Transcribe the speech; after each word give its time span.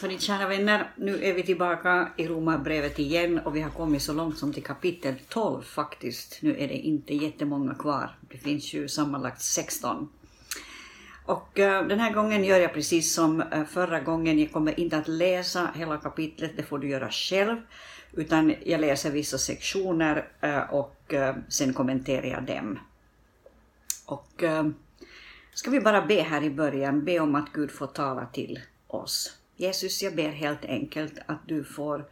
Hörni, 0.00 0.18
kära 0.18 0.48
vänner, 0.48 0.90
nu 0.96 1.24
är 1.24 1.34
vi 1.34 1.42
tillbaka 1.42 2.08
i 2.16 2.28
Romarbrevet 2.28 2.98
igen 2.98 3.38
och 3.38 3.56
vi 3.56 3.60
har 3.60 3.70
kommit 3.70 4.02
så 4.02 4.12
långt 4.12 4.38
som 4.38 4.52
till 4.52 4.62
kapitel 4.62 5.14
12 5.28 5.62
faktiskt. 5.62 6.38
Nu 6.42 6.56
är 6.58 6.68
det 6.68 6.74
inte 6.74 7.14
jättemånga 7.14 7.74
kvar. 7.74 8.18
Det 8.20 8.38
finns 8.38 8.74
ju 8.74 8.88
sammanlagt 8.88 9.42
16. 9.42 10.08
Och 11.24 11.58
uh, 11.58 11.86
den 11.88 12.00
här 12.00 12.12
gången 12.12 12.44
gör 12.44 12.58
jag 12.58 12.74
precis 12.74 13.14
som 13.14 13.40
uh, 13.40 13.64
förra 13.64 14.00
gången. 14.00 14.38
Jag 14.38 14.52
kommer 14.52 14.80
inte 14.80 14.98
att 14.98 15.08
läsa 15.08 15.70
hela 15.74 15.96
kapitlet, 15.96 16.52
det 16.56 16.62
får 16.62 16.78
du 16.78 16.88
göra 16.88 17.10
själv. 17.10 17.56
Utan 18.12 18.54
jag 18.64 18.80
läser 18.80 19.10
vissa 19.10 19.38
sektioner 19.38 20.28
uh, 20.44 20.74
och 20.74 21.14
sen 21.48 21.72
kommenterar 21.72 22.26
jag 22.26 22.42
dem. 22.42 22.78
Och 24.06 24.44
ska 25.54 25.70
vi 25.70 25.80
bara 25.80 26.06
be 26.06 26.22
här 26.22 26.42
i 26.42 26.50
början, 26.50 27.04
be 27.04 27.20
om 27.20 27.34
att 27.34 27.52
Gud 27.52 27.70
får 27.70 27.86
tala 27.86 28.26
till 28.26 28.60
oss. 28.86 29.37
Jesus, 29.60 30.02
jag 30.02 30.16
ber 30.16 30.30
helt 30.30 30.64
enkelt 30.64 31.18
att 31.26 31.38
du 31.46 31.64
får 31.64 32.04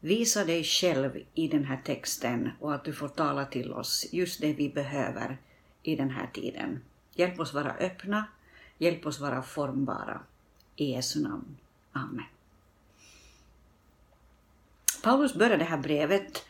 visa 0.00 0.44
dig 0.44 0.64
själv 0.64 1.10
i 1.34 1.48
den 1.48 1.64
här 1.64 1.80
texten 1.84 2.50
och 2.60 2.74
att 2.74 2.84
du 2.84 2.92
får 2.92 3.08
tala 3.08 3.44
till 3.44 3.72
oss 3.72 4.06
just 4.12 4.40
det 4.40 4.52
vi 4.52 4.68
behöver 4.68 5.38
i 5.82 5.96
den 5.96 6.10
här 6.10 6.30
tiden. 6.32 6.80
Hjälp 7.14 7.40
oss 7.40 7.54
vara 7.54 7.72
öppna, 7.72 8.24
hjälp 8.78 9.06
oss 9.06 9.20
vara 9.20 9.42
formbara. 9.42 10.20
I 10.76 10.92
Jesu 10.92 11.22
namn. 11.22 11.56
Amen. 11.92 12.24
Paulus 15.02 15.34
börjar 15.34 15.58
det 15.58 15.64
här 15.64 15.78
brevet 15.78 16.44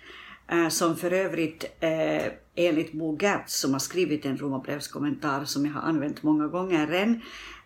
eh, 0.49 0.69
som 0.69 0.97
för 0.97 1.13
övrigt 1.13 1.65
eh, 1.81 2.33
enligt 2.55 2.93
Bo 2.93 3.19
Gertz 3.21 3.61
som 3.61 3.73
har 3.73 3.81
skrivit 3.81 4.25
en 4.25 4.39
romarbrevskommentar 4.39 5.45
som 5.45 5.67
jag 5.67 5.73
har 5.73 5.83
använt 5.83 6.23
många 6.23 6.47
gånger 6.47 6.93
än. 6.93 7.21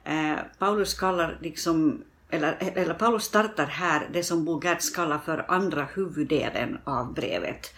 Eh, 0.05 0.39
Paulus 0.59 0.95
kallar 0.95 1.39
liksom 1.43 2.05
eller, 2.30 2.73
eller 2.75 2.95
Paulus 2.95 3.25
startar 3.25 3.66
här 3.66 4.09
det 4.12 4.23
som 4.23 4.45
Bogertz 4.45 4.91
kallar 4.91 5.19
för 5.19 5.45
andra 5.48 5.88
huvuddelen 5.95 6.79
av 6.85 7.15
brevet. 7.15 7.74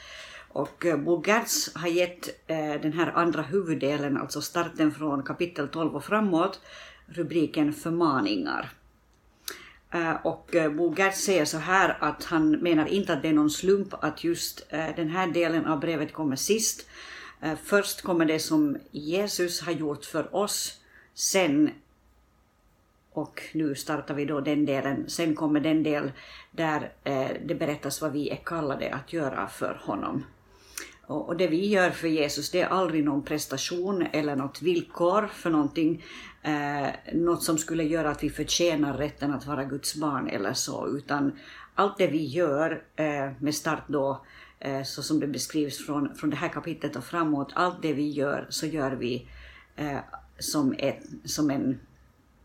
Och 0.49 0.87
eh, 0.87 0.97
Bo 0.97 1.25
har 1.75 1.89
gett 1.89 2.29
eh, 2.47 2.81
den 2.83 2.93
här 2.93 3.13
andra 3.15 3.43
huvuddelen, 3.43 4.17
alltså 4.17 4.41
starten 4.41 4.93
från 4.93 5.23
kapitel 5.23 5.69
12 5.69 5.97
och 5.97 6.05
framåt, 6.05 6.61
rubriken 7.07 7.73
förmaningar. 7.73 8.71
Eh, 9.91 10.15
och 10.27 10.55
eh, 10.55 10.73
Bogertz 10.73 11.25
säger 11.25 11.45
så 11.45 11.59
här 11.59 11.97
att 12.01 12.25
han 12.25 12.51
menar 12.51 12.87
inte 12.87 13.13
att 13.13 13.23
det 13.23 13.29
är 13.29 13.33
någon 13.33 13.51
slump 13.51 13.95
att 14.05 14.25
just 14.25 14.67
eh, 14.69 14.87
den 14.97 15.09
här 15.09 15.27
delen 15.27 15.67
av 15.67 15.81
brevet 15.81 16.13
kommer 16.13 16.37
sist. 16.37 16.87
Eh, 17.41 17.55
först 17.65 18.03
kommer 18.03 18.25
det 18.25 18.39
som 18.39 18.79
Jesus 18.91 19.61
har 19.61 19.73
gjort 19.73 20.05
för 20.05 20.37
oss, 20.37 20.81
sen 21.15 21.71
och 23.13 23.43
nu 23.55 23.75
startar 23.75 24.15
vi 24.15 24.25
då 24.25 24.41
den 24.41 24.67
delen. 24.67 25.09
Sen 25.09 25.35
kommer 25.35 25.61
den 25.61 25.83
del 25.83 26.13
där 26.51 26.93
eh, 27.05 27.31
det 27.47 27.55
berättas 27.55 28.01
vad 28.03 28.13
vi 28.13 28.31
är 28.31 28.37
kallade 28.45 28.95
att 28.95 29.13
göra 29.13 29.49
för 29.49 29.81
honom. 29.85 30.25
Och, 31.07 31.29
och 31.29 31.37
det 31.37 31.47
vi 31.47 31.67
gör 31.67 31.91
för 31.91 32.09
Jesus 32.09 32.51
det 32.51 32.61
är 32.61 32.67
aldrig 32.67 33.05
någon 33.05 33.25
prestation 33.25 34.07
eller 34.13 34.37
något 34.37 34.63
villkor 34.63 35.27
för 35.27 35.51
någonting. 35.51 36.05
Eh, 36.43 36.89
något 37.15 37.43
som 37.43 37.59
skulle 37.59 37.85
göra 37.85 38.11
att 38.11 38.25
vi 38.25 38.31
förtjänar 38.31 38.97
rätten 38.97 39.33
att 39.33 39.47
vara 39.47 39.65
Guds 39.65 39.97
barn 39.97 40.29
eller 40.29 40.53
så. 40.53 40.89
Utan 40.89 41.39
allt 41.75 41.99
det 41.99 42.07
vi 42.07 42.25
gör 42.25 42.85
eh, 42.97 43.31
med 43.41 43.55
start 43.55 43.85
då 43.87 44.25
eh, 44.59 44.83
så 44.83 45.03
som 45.03 45.21
det 45.21 45.27
beskrivs 45.27 45.87
från, 45.87 46.15
från 46.15 46.31
det 46.31 46.37
här 46.37 46.49
kapitlet 46.49 46.97
och 46.97 47.05
framåt. 47.05 47.53
Allt 47.55 47.83
det 47.83 47.93
vi 47.93 48.11
gör 48.11 48.47
så 48.51 48.67
gör 48.67 48.93
vi 48.93 49.29
eh, 49.77 49.99
som, 50.39 50.75
ett, 50.79 51.03
som 51.25 51.51
en 51.51 51.81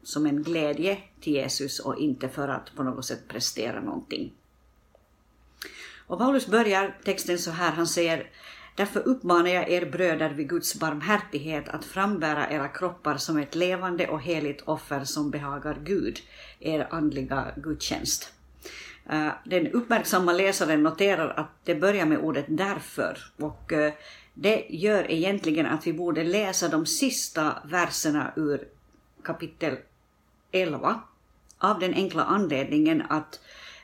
som 0.07 0.25
en 0.25 0.43
glädje 0.43 0.97
till 1.21 1.33
Jesus 1.33 1.79
och 1.79 1.99
inte 1.99 2.29
för 2.29 2.47
att 2.47 2.75
på 2.75 2.83
något 2.83 3.05
sätt 3.05 3.27
prestera 3.27 3.81
någonting. 3.81 4.33
Och 6.07 6.17
Paulus 6.17 6.47
börjar 6.47 6.97
texten 7.03 7.39
så 7.39 7.51
här, 7.51 7.71
han 7.71 7.87
säger 7.87 8.29
Därför 8.75 9.07
uppmanar 9.07 9.49
jag 9.49 9.69
er 9.69 9.85
bröder 9.85 10.29
vid 10.29 10.49
Guds 10.49 10.79
barmhärtighet 10.79 11.69
att 11.69 11.85
frambära 11.85 12.51
era 12.51 12.67
kroppar 12.67 13.17
som 13.17 13.37
ett 13.37 13.55
levande 13.55 14.07
och 14.07 14.21
heligt 14.21 14.61
offer 14.61 15.03
som 15.03 15.31
behagar 15.31 15.77
Gud, 15.83 16.19
er 16.59 16.87
andliga 16.91 17.53
gudstjänst. 17.55 18.33
Eh, 19.09 19.29
den 19.45 19.67
uppmärksamma 19.67 20.33
läsaren 20.33 20.83
noterar 20.83 21.29
att 21.29 21.51
det 21.63 21.75
börjar 21.75 22.05
med 22.05 22.19
ordet 22.19 22.45
därför 22.47 23.17
och 23.37 23.73
eh, 23.73 23.93
det 24.33 24.65
gör 24.69 25.11
egentligen 25.11 25.65
att 25.65 25.87
vi 25.87 25.93
borde 25.93 26.23
läsa 26.23 26.67
de 26.67 26.85
sista 26.85 27.53
verserna 27.65 28.33
ur 28.35 28.67
kapitel 29.23 29.77
11 30.61 31.01
av 31.57 31.79
den 31.79 31.93
enkla 31.93 32.23
anledningen 32.23 33.03
att 33.09 33.39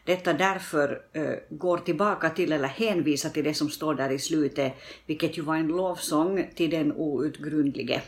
detta 0.06 0.34
därför 0.34 1.01
uh, 1.17 1.35
går 1.50 1.78
tillbaka 1.78 2.29
till 2.29 2.51
eller 2.51 2.67
hänvisar 2.67 3.29
till 3.29 3.44
det 3.44 3.53
som 3.53 3.69
står 3.69 3.95
där 3.95 4.09
i 4.09 4.19
slutet, 4.19 4.73
vilket 5.06 5.38
ju 5.38 5.41
var 5.41 5.56
en 5.56 5.67
lovsång 5.67 6.50
till 6.56 6.69
den 6.69 6.94
outgrundlige. 6.95 8.01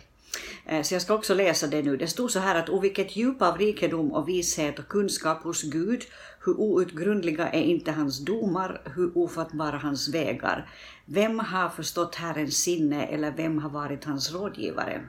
Eh, 0.66 0.82
så 0.82 0.96
jag 0.96 1.02
ska 1.02 1.14
också 1.14 1.34
läsa 1.34 1.68
det 1.68 1.82
nu. 1.82 1.98
Det 1.98 2.08
stod 2.08 2.32
så 2.32 2.40
här 2.40 2.56
att 2.56 2.70
o 2.70 2.80
vilket 2.80 3.16
djup 3.16 3.42
av 3.42 3.58
rikedom 3.58 4.12
och 4.12 4.30
vishet 4.30 4.80
och 4.80 4.88
kunskap 4.88 5.44
hos 5.44 5.64
Gud, 5.64 6.04
hur 6.46 6.60
outgrundliga 6.60 7.50
är 7.50 7.62
inte 7.62 7.92
hans 7.92 8.20
domar, 8.20 8.82
hur 8.96 9.18
ofattbara 9.18 9.78
hans 9.78 10.10
vägar. 10.10 10.70
Vem 11.06 11.40
har 11.40 11.70
förstått 11.70 12.16
Herrens 12.16 12.58
sinne 12.58 13.06
eller 13.06 13.32
vem 13.32 13.58
har 13.58 13.70
varit 13.70 14.06
hans 14.06 14.34
rådgivare? 14.34 15.02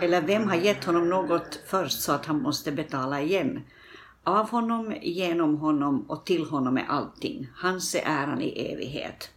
Eller 0.00 0.20
vem 0.20 0.48
har 0.48 0.56
gett 0.56 0.84
honom 0.84 1.08
något 1.08 1.60
först 1.66 2.02
så 2.02 2.12
att 2.12 2.26
han 2.26 2.42
måste 2.42 2.72
betala 2.72 3.20
igen? 3.20 3.62
Av 4.24 4.50
honom, 4.50 4.94
genom 5.02 5.56
honom 5.56 6.04
och 6.08 6.26
till 6.26 6.44
honom 6.44 6.76
är 6.76 6.86
allting. 6.88 7.48
Hans 7.56 7.94
är 7.94 8.02
äran 8.04 8.40
i 8.40 8.72
evighet. 8.72 9.30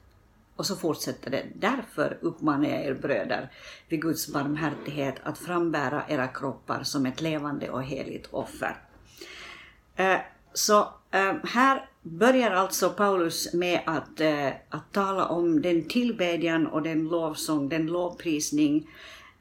Och 0.56 0.66
så 0.66 0.76
fortsätter 0.76 1.32
det. 1.32 1.46
Därför 1.56 2.18
uppmanar 2.22 2.70
jag 2.70 2.86
er 2.86 2.94
bröder 2.94 3.52
vid 3.88 4.02
Guds 4.02 4.28
barmhärtighet 4.28 5.16
att 5.24 5.38
frambära 5.38 6.04
era 6.08 6.28
kroppar 6.28 6.84
som 6.84 7.06
ett 7.06 7.22
levande 7.22 7.70
och 7.70 7.84
heligt 7.84 8.28
offer. 8.32 8.78
Eh, 9.96 10.18
så 10.54 10.80
eh, 11.12 11.34
här 11.44 11.90
börjar 12.02 12.52
alltså 12.52 12.90
Paulus 12.90 13.54
med 13.54 13.82
att, 13.86 14.20
eh, 14.20 14.48
att 14.70 14.92
tala 14.92 15.26
om 15.26 15.62
den 15.62 15.88
tillbedjan 15.88 16.68
och 16.68 16.82
den 16.82 17.08
lovsång, 17.08 17.70
den 17.70 17.86
lovprisning 17.86 18.88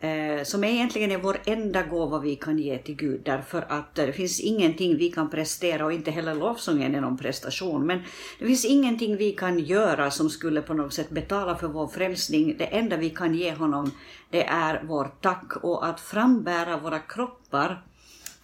eh, 0.02 0.44
som 0.44 0.64
egentligen 0.64 1.10
är 1.10 1.18
vår 1.18 1.40
enda 1.44 1.82
gåva 1.82 2.18
vi 2.18 2.36
kan 2.36 2.58
ge 2.58 2.78
till 2.78 2.96
Gud, 2.96 3.20
därför 3.24 3.64
att 3.68 3.98
eh, 3.98 4.06
det 4.06 4.12
finns 4.12 4.40
ingenting 4.40 4.96
vi 4.96 5.10
kan 5.10 5.30
prestera 5.30 5.84
och 5.84 5.92
inte 5.92 6.10
heller 6.10 6.34
lovsången 6.34 6.94
är 6.94 7.00
någon 7.00 7.18
prestation, 7.18 7.86
men 7.86 8.02
det 8.38 8.46
finns 8.46 8.64
ingenting 8.64 9.16
vi 9.16 9.32
kan 9.32 9.58
göra 9.58 10.10
som 10.10 10.30
skulle 10.30 10.62
på 10.62 10.74
något 10.74 10.94
sätt 10.94 11.10
betala 11.10 11.56
för 11.56 11.68
vår 11.68 11.88
frälsning. 11.88 12.56
Det 12.58 12.64
enda 12.64 12.96
vi 12.96 13.10
kan 13.10 13.34
ge 13.34 13.54
honom, 13.54 13.90
det 14.30 14.44
är 14.46 14.82
vår 14.84 15.10
tack 15.20 15.56
och 15.56 15.86
att 15.86 16.00
frambära 16.00 16.76
våra 16.76 16.98
kroppar. 16.98 17.82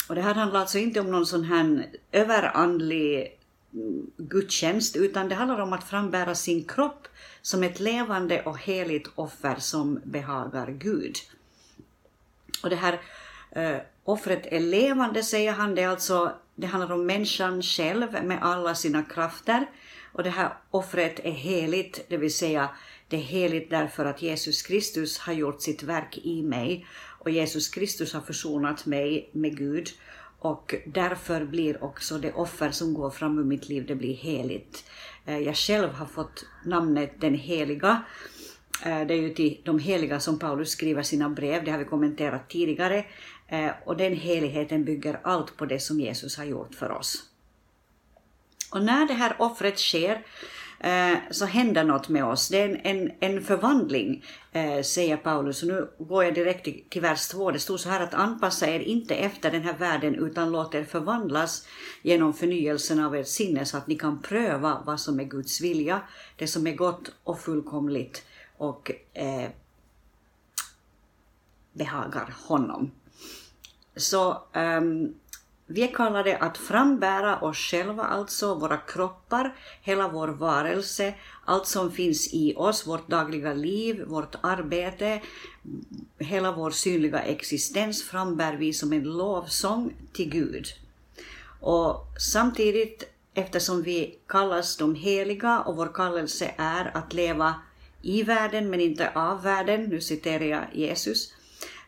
Och 0.08 0.14
det 0.14 0.22
här 0.22 0.34
handlar 0.34 0.60
alltså 0.60 0.78
inte 0.78 1.00
om 1.00 1.10
någon 1.10 1.26
sån 1.26 1.44
här 1.44 1.86
överandlig 2.12 3.38
mm, 3.74 4.06
gudstjänst, 4.16 4.96
utan 4.96 5.28
det 5.28 5.34
handlar 5.34 5.60
om 5.60 5.72
att 5.72 5.84
frambära 5.84 6.34
sin 6.34 6.64
kropp 6.64 7.08
som 7.42 7.62
ett 7.62 7.80
levande 7.80 8.42
och 8.42 8.58
heligt 8.58 9.10
offer 9.14 9.56
som 9.58 10.00
behagar 10.04 10.70
Gud. 10.70 11.16
Och 12.62 12.70
det 12.70 12.76
här 12.76 13.00
eh, 13.50 13.76
offret 14.04 14.46
är 14.46 14.60
levande, 14.60 15.22
säger 15.22 15.52
han. 15.52 15.74
Det, 15.74 15.82
är 15.82 15.88
alltså, 15.88 16.32
det 16.54 16.66
handlar 16.66 16.94
om 16.94 17.06
människan 17.06 17.62
själv 17.62 18.24
med 18.24 18.38
alla 18.42 18.74
sina 18.74 19.02
krafter. 19.02 19.66
Och 20.12 20.22
det 20.22 20.30
här 20.30 20.52
offret 20.70 21.20
är 21.24 21.30
heligt, 21.30 22.06
det 22.08 22.16
vill 22.16 22.34
säga 22.34 22.70
det 23.08 23.16
är 23.16 23.20
heligt 23.20 23.70
därför 23.70 24.04
att 24.04 24.22
Jesus 24.22 24.62
Kristus 24.62 25.18
har 25.18 25.32
gjort 25.32 25.62
sitt 25.62 25.82
verk 25.82 26.18
i 26.18 26.42
mig. 26.42 26.86
Och 27.18 27.30
Jesus 27.30 27.68
Kristus 27.68 28.12
har 28.12 28.20
försonat 28.20 28.86
mig 28.86 29.30
med 29.32 29.56
Gud. 29.56 29.88
Och 30.38 30.74
därför 30.86 31.44
blir 31.44 31.84
också 31.84 32.18
det 32.18 32.32
offer 32.32 32.70
som 32.70 32.94
går 32.94 33.10
fram 33.10 33.38
ur 33.38 33.44
mitt 33.44 33.68
liv, 33.68 33.86
det 33.86 33.94
blir 33.94 34.14
heligt. 34.14 34.84
Eh, 35.26 35.38
jag 35.38 35.56
själv 35.56 35.92
har 35.92 36.06
fått 36.06 36.44
namnet 36.64 37.20
den 37.20 37.34
heliga 37.34 38.02
Eh, 38.82 39.06
det 39.06 39.14
är 39.14 39.18
ju 39.18 39.34
till 39.34 39.60
de 39.64 39.78
heliga 39.78 40.20
som 40.20 40.38
Paulus 40.38 40.70
skriver 40.70 41.02
sina 41.02 41.28
brev, 41.28 41.64
det 41.64 41.70
har 41.70 41.78
vi 41.78 41.84
kommenterat 41.84 42.50
tidigare. 42.50 43.04
Eh, 43.48 43.70
och 43.84 43.96
den 43.96 44.16
heligheten 44.16 44.84
bygger 44.84 45.20
allt 45.22 45.56
på 45.56 45.66
det 45.66 45.80
som 45.80 46.00
Jesus 46.00 46.36
har 46.36 46.44
gjort 46.44 46.74
för 46.74 46.90
oss. 46.90 47.24
Och 48.70 48.82
när 48.82 49.06
det 49.06 49.14
här 49.14 49.36
offret 49.38 49.78
sker 49.78 50.24
eh, 50.80 51.18
så 51.30 51.44
händer 51.44 51.84
något 51.84 52.08
med 52.08 52.24
oss. 52.24 52.48
Det 52.48 52.60
är 52.60 52.68
en, 52.68 52.80
en, 52.82 53.12
en 53.20 53.44
förvandling, 53.44 54.24
säger 54.84 55.16
Paulus. 55.16 55.62
Och 55.62 55.68
nu 55.68 55.88
går 55.98 56.24
jag 56.24 56.34
direkt 56.34 56.64
till, 56.64 56.84
till 56.88 57.02
vers 57.02 57.28
2. 57.28 57.50
Det 57.50 57.58
står 57.58 57.76
så 57.76 57.88
här 57.88 58.00
att 58.00 58.14
anpassa 58.14 58.68
er 58.68 58.80
inte 58.80 59.14
efter 59.14 59.50
den 59.50 59.62
här 59.62 59.78
världen 59.78 60.14
utan 60.14 60.52
låt 60.52 60.74
er 60.74 60.84
förvandlas 60.84 61.68
genom 62.02 62.34
förnyelsen 62.34 63.04
av 63.04 63.14
ert 63.14 63.26
sinne 63.26 63.64
så 63.64 63.76
att 63.76 63.86
ni 63.86 63.94
kan 63.94 64.22
pröva 64.22 64.82
vad 64.86 65.00
som 65.00 65.20
är 65.20 65.24
Guds 65.24 65.60
vilja, 65.60 66.00
det 66.36 66.46
som 66.46 66.66
är 66.66 66.74
gott 66.74 67.12
och 67.24 67.40
fullkomligt 67.40 68.22
och 68.58 68.90
eh, 69.14 69.50
behagar 71.72 72.34
honom. 72.46 72.90
Så 73.96 74.42
um, 74.54 75.14
vi 75.70 75.82
är 75.82 75.94
kallade 75.94 76.36
att 76.36 76.58
frambära 76.58 77.40
oss 77.40 77.56
själva, 77.56 78.04
alltså 78.04 78.54
våra 78.54 78.76
kroppar, 78.76 79.54
hela 79.82 80.08
vår 80.08 80.28
varelse, 80.28 81.14
allt 81.44 81.66
som 81.66 81.92
finns 81.92 82.34
i 82.34 82.54
oss, 82.56 82.86
vårt 82.86 83.08
dagliga 83.08 83.52
liv, 83.52 84.04
vårt 84.06 84.34
arbete, 84.40 85.22
hela 86.18 86.52
vår 86.52 86.70
synliga 86.70 87.22
existens 87.22 88.02
frambär 88.02 88.56
vi 88.56 88.72
som 88.72 88.92
en 88.92 89.04
lovsång 89.04 89.94
till 90.12 90.30
Gud. 90.30 90.66
Och 91.60 92.06
samtidigt, 92.18 93.04
eftersom 93.34 93.82
vi 93.82 94.18
kallas 94.26 94.76
de 94.76 94.94
heliga 94.94 95.60
och 95.60 95.76
vår 95.76 95.90
kallelse 95.94 96.54
är 96.56 96.96
att 96.96 97.12
leva 97.12 97.54
i 98.02 98.22
världen 98.22 98.70
men 98.70 98.80
inte 98.80 99.10
av 99.14 99.42
världen, 99.42 99.84
nu 99.84 100.00
citerar 100.00 100.44
jag 100.44 100.64
Jesus, 100.72 101.32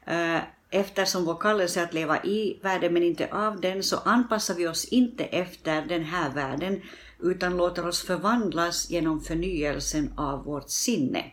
eh, 0.07 0.39
eftersom 0.71 1.25
vår 1.25 1.35
kallelse 1.35 1.81
är 1.81 1.85
att 1.85 1.95
leva 1.95 2.25
i 2.25 2.59
världen 2.63 2.93
men 2.93 3.03
inte 3.03 3.33
av 3.33 3.61
den, 3.61 3.83
så 3.83 3.97
anpassar 3.97 4.55
vi 4.55 4.69
oss 4.69 4.85
inte 4.85 5.25
efter 5.25 5.83
den 5.83 6.05
här 6.05 6.31
världen, 6.31 6.83
utan 7.23 7.57
låter 7.57 7.87
oss 7.87 8.03
förvandlas 8.03 8.91
genom 8.91 9.21
förnyelsen 9.21 10.13
av 10.17 10.45
vårt 10.45 10.71
sinne. 10.71 11.25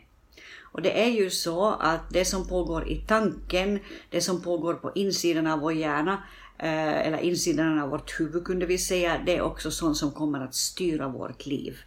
Och 0.61 0.81
det 0.81 1.03
är 1.03 1.09
ju 1.09 1.29
så 1.29 1.65
att 1.65 2.09
det 2.09 2.25
som 2.25 2.47
pågår 2.47 2.87
i 2.87 2.95
tanken, 2.95 3.79
det 4.09 4.21
som 4.21 4.41
pågår 4.41 4.73
på 4.73 4.91
insidan 4.95 5.47
av 5.47 5.59
vår 5.59 5.73
hjärna, 5.73 6.23
eh, 6.59 7.07
eller 7.07 7.17
insidan 7.17 7.79
av 7.79 7.89
vårt 7.89 8.19
huvud 8.19 8.45
kunde 8.45 8.65
vi 8.65 8.77
säga, 8.77 9.21
det 9.25 9.37
är 9.37 9.41
också 9.41 9.71
sånt 9.71 9.97
som 9.97 10.11
kommer 10.11 10.39
att 10.39 10.55
styra 10.55 11.07
vårt 11.07 11.45
liv. 11.45 11.77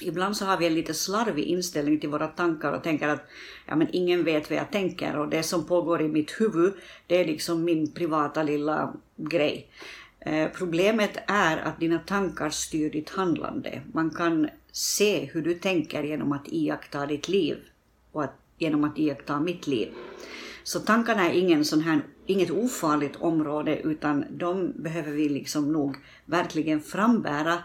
Ibland 0.00 0.36
så 0.36 0.44
har 0.44 0.56
vi 0.56 0.66
en 0.66 0.74
lite 0.74 0.94
slarvig 0.94 1.44
inställning 1.44 2.00
till 2.00 2.08
våra 2.08 2.26
tankar 2.26 2.72
och 2.72 2.82
tänker 2.82 3.08
att 3.08 3.28
ja, 3.66 3.76
men 3.76 3.88
ingen 3.92 4.24
vet 4.24 4.50
vad 4.50 4.58
jag 4.58 4.70
tänker 4.70 5.18
och 5.18 5.28
det 5.28 5.42
som 5.42 5.66
pågår 5.66 6.02
i 6.02 6.08
mitt 6.08 6.40
huvud 6.40 6.72
det 7.06 7.20
är 7.20 7.24
liksom 7.24 7.64
min 7.64 7.92
privata 7.92 8.42
lilla 8.42 8.94
grej. 9.16 9.68
Eh, 10.20 10.48
problemet 10.54 11.16
är 11.26 11.56
att 11.56 11.80
dina 11.80 11.98
tankar 11.98 12.50
styr 12.50 12.90
ditt 12.90 13.10
handlande. 13.10 13.82
Man 13.92 14.10
kan 14.10 14.48
se 14.72 15.24
hur 15.24 15.42
du 15.42 15.54
tänker 15.54 16.02
genom 16.02 16.32
att 16.32 16.48
iaktta 16.48 17.06
ditt 17.06 17.28
liv 17.28 17.56
och 18.12 18.24
att, 18.24 18.34
genom 18.58 18.84
att 18.84 18.98
iaktta 18.98 19.40
mitt 19.40 19.66
liv. 19.66 19.88
Så 20.62 20.80
tankarna 20.80 21.30
är 21.30 21.38
ingen 21.38 21.64
sån 21.64 21.80
här, 21.80 22.00
inget 22.26 22.50
ofarligt 22.50 23.16
område 23.16 23.78
utan 23.78 24.24
de 24.30 24.72
behöver 24.76 25.12
vi 25.12 25.28
liksom 25.28 25.72
nog 25.72 25.96
verkligen 26.24 26.80
frambära 26.80 27.58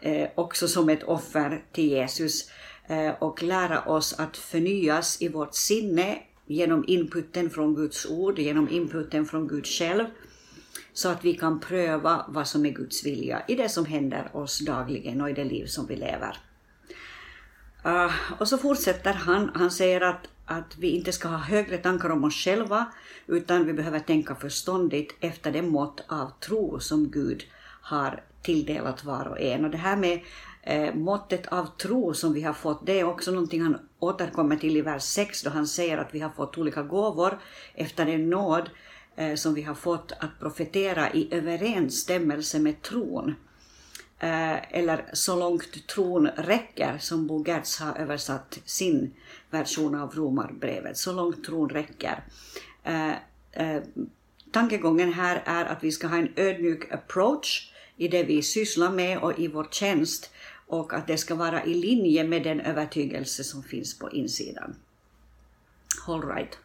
eh, 0.00 0.28
också 0.34 0.68
som 0.68 0.88
ett 0.88 1.02
offer 1.02 1.64
till 1.72 1.88
Jesus 1.88 2.50
eh, 2.86 3.10
och 3.18 3.42
lära 3.42 3.82
oss 3.82 4.14
att 4.18 4.36
förnyas 4.36 5.22
i 5.22 5.28
vårt 5.28 5.54
sinne 5.54 6.18
genom 6.46 6.84
inputen 6.86 7.50
från 7.50 7.74
Guds 7.74 8.06
ord, 8.06 8.38
genom 8.38 8.68
inputen 8.68 9.26
från 9.26 9.48
Gud 9.48 9.66
själv, 9.66 10.04
så 10.92 11.08
att 11.08 11.24
vi 11.24 11.34
kan 11.34 11.60
pröva 11.60 12.24
vad 12.28 12.48
som 12.48 12.66
är 12.66 12.70
Guds 12.70 13.06
vilja 13.06 13.42
i 13.48 13.54
det 13.54 13.68
som 13.68 13.86
händer 13.86 14.30
oss 14.36 14.58
dagligen 14.58 15.20
och 15.20 15.30
i 15.30 15.32
det 15.32 15.44
liv 15.44 15.66
som 15.66 15.86
vi 15.86 15.96
lever. 15.96 16.38
Uh, 17.86 18.12
och 18.38 18.48
så 18.48 18.58
fortsätter 18.58 19.12
han, 19.12 19.50
han 19.54 19.70
säger 19.70 20.00
att, 20.00 20.28
att 20.44 20.78
vi 20.78 20.88
inte 20.88 21.12
ska 21.12 21.28
ha 21.28 21.36
högre 21.36 21.78
tankar 21.78 22.10
om 22.10 22.24
oss 22.24 22.34
själva, 22.34 22.86
utan 23.26 23.66
vi 23.66 23.72
behöver 23.72 24.00
tänka 24.00 24.34
förståndigt 24.34 25.14
efter 25.20 25.52
det 25.52 25.62
mått 25.62 26.04
av 26.08 26.32
tro 26.40 26.80
som 26.80 27.10
Gud 27.10 27.44
har 27.82 28.22
tilldelat 28.42 29.04
var 29.04 29.26
och 29.26 29.40
en. 29.40 29.64
Och 29.64 29.70
det 29.70 29.78
här 29.78 29.96
med 29.96 30.20
eh, 30.62 30.94
måttet 30.94 31.46
av 31.46 31.66
tro 31.76 32.14
som 32.14 32.32
vi 32.32 32.42
har 32.42 32.52
fått, 32.52 32.86
det 32.86 33.00
är 33.00 33.04
också 33.04 33.30
någonting 33.30 33.62
han 33.62 33.78
återkommer 33.98 34.56
till 34.56 34.76
i 34.76 34.80
vers 34.80 35.02
6 35.02 35.42
då 35.42 35.50
han 35.50 35.66
säger 35.66 35.98
att 35.98 36.14
vi 36.14 36.20
har 36.20 36.30
fått 36.30 36.58
olika 36.58 36.82
gåvor 36.82 37.38
efter 37.74 38.06
den 38.06 38.30
nåd 38.30 38.70
eh, 39.16 39.34
som 39.34 39.54
vi 39.54 39.62
har 39.62 39.74
fått 39.74 40.12
att 40.12 40.40
profetera 40.40 41.12
i 41.12 41.28
överensstämmelse 41.34 42.58
med 42.58 42.82
tron. 42.82 43.34
Eh, 44.20 44.74
eller 44.78 45.04
så 45.12 45.36
långt 45.36 45.86
tron 45.86 46.26
räcker, 46.26 46.98
som 46.98 47.26
Bo 47.26 47.44
Gertz 47.46 47.80
har 47.80 47.98
översatt 47.98 48.58
sin 48.64 49.14
version 49.50 49.94
av 49.94 50.14
Romarbrevet. 50.14 50.96
Så 50.96 51.12
långt 51.12 51.44
tron 51.44 51.68
räcker. 51.68 52.24
Eh, 52.84 53.12
eh, 53.52 53.82
tankegången 54.52 55.12
här 55.12 55.42
är 55.46 55.64
att 55.64 55.84
vi 55.84 55.92
ska 55.92 56.06
ha 56.06 56.16
en 56.16 56.32
ödmjuk 56.36 56.92
approach 56.92 57.72
i 57.98 58.08
det 58.08 58.22
vi 58.22 58.42
sysslar 58.42 58.90
med 58.90 59.18
och 59.18 59.38
i 59.38 59.48
vår 59.48 59.68
tjänst 59.70 60.30
och 60.66 60.92
att 60.92 61.06
det 61.06 61.18
ska 61.18 61.34
vara 61.34 61.64
i 61.64 61.74
linje 61.74 62.24
med 62.24 62.42
den 62.42 62.60
övertygelse 62.60 63.44
som 63.44 63.62
finns 63.62 63.98
på 63.98 64.10
insidan. 64.10 64.74
All 66.06 66.22
right. 66.22 66.58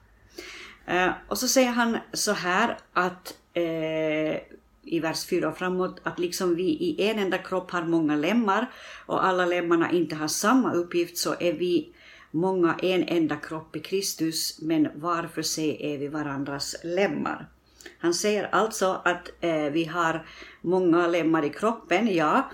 Eh, 0.86 1.12
och 1.28 1.38
så 1.38 1.48
säger 1.48 1.72
han 1.72 1.98
så 2.14 2.32
här 2.32 2.78
att 2.94 3.38
eh, 3.54 4.38
i 4.86 5.00
vers 5.00 5.26
4 5.26 5.50
och 5.50 5.58
framåt 5.58 6.00
att 6.04 6.20
liksom 6.20 6.56
vi 6.56 6.64
i 6.64 7.10
en 7.10 7.20
enda 7.20 7.38
kropp 7.38 7.72
har 7.72 7.84
många 7.84 8.16
lemmar 8.16 8.72
och 9.06 9.26
alla 9.26 9.46
lemmarna 9.46 9.92
inte 9.92 10.16
har 10.16 10.28
samma 10.28 10.74
uppgift 10.74 11.18
så 11.18 11.36
är 11.40 11.54
vi 11.54 11.94
många 12.32 12.76
en 12.82 13.04
enda 13.04 13.36
kropp 13.36 13.76
i 13.76 13.80
Kristus 13.80 14.62
men 14.62 14.90
var 14.96 15.24
för 15.24 15.42
sig 15.42 15.94
är 15.94 15.98
vi 15.98 16.08
varandras 16.08 16.76
lemmar. 16.84 17.48
Han 18.00 18.14
säger 18.14 18.50
alltså 18.52 19.02
att 19.06 19.32
eh, 19.42 19.64
vi 19.64 19.86
har 19.86 20.26
många 20.62 21.08
lemmar 21.08 21.46
i 21.46 21.50
kroppen, 21.50 22.16
ja. 22.16 22.50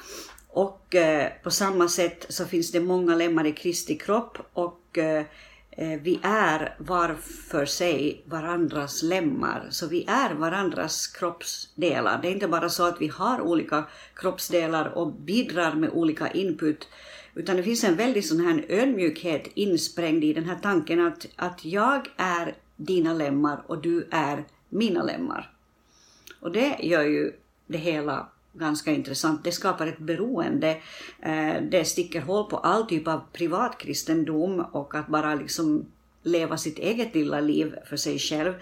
Och 0.47 0.95
eh, 0.95 1.31
på 1.43 1.51
samma 1.51 1.87
sätt 1.87 2.25
så 2.29 2.45
finns 2.45 2.71
det 2.71 2.79
många 2.79 3.15
lemmar 3.15 3.45
i 3.45 3.51
Kristi 3.51 3.97
kropp 3.97 4.37
och 4.53 4.97
eh, 4.97 5.25
eh, 5.71 5.99
vi 6.01 6.19
är 6.23 6.75
var 6.77 7.15
för 7.49 7.65
sig 7.65 8.23
varandras 8.25 9.03
lemmar. 9.03 9.67
Så 9.69 9.87
vi 9.87 10.05
är 10.07 10.33
varandras 10.33 11.07
kroppsdelar. 11.07 12.19
Det 12.21 12.27
är 12.27 12.31
inte 12.31 12.47
bara 12.47 12.69
så 12.69 12.87
att 12.87 13.01
vi 13.01 13.07
har 13.07 13.41
olika 13.41 13.83
kroppsdelar 14.15 14.85
och 14.85 15.13
bidrar 15.13 15.73
med 15.73 15.89
olika 15.89 16.31
input 16.31 16.87
utan 17.39 17.55
det 17.55 17.63
finns 17.63 17.83
en 17.83 17.95
väldig 17.95 18.25
sån 18.25 18.39
här 18.39 18.65
ödmjukhet 18.69 19.47
insprängd 19.53 20.23
i 20.23 20.33
den 20.33 20.43
här 20.43 20.57
tanken 20.61 21.07
att, 21.07 21.27
att 21.35 21.65
jag 21.65 22.07
är 22.17 22.55
dina 22.75 23.13
lemmar 23.13 23.63
och 23.67 23.81
du 23.81 24.07
är 24.11 24.45
mina 24.69 25.03
lemmar. 25.03 25.51
Och 26.39 26.51
det 26.51 26.77
gör 26.79 27.03
ju 27.03 27.33
det 27.67 27.77
hela 27.77 28.27
ganska 28.53 28.91
intressant. 28.91 29.43
Det 29.43 29.51
skapar 29.51 29.87
ett 29.87 29.99
beroende. 29.99 30.81
Eh, 31.19 31.61
det 31.71 31.85
sticker 31.85 32.21
hål 32.21 32.49
på 32.49 32.57
all 32.57 32.85
typ 32.85 33.07
av 33.07 33.21
privatkristendom 33.33 34.59
och 34.59 34.95
att 34.95 35.07
bara 35.07 35.35
liksom 35.35 35.85
leva 36.23 36.57
sitt 36.57 36.79
eget 36.79 37.15
lilla 37.15 37.39
liv 37.39 37.75
för 37.85 37.97
sig 37.97 38.19
själv. 38.19 38.53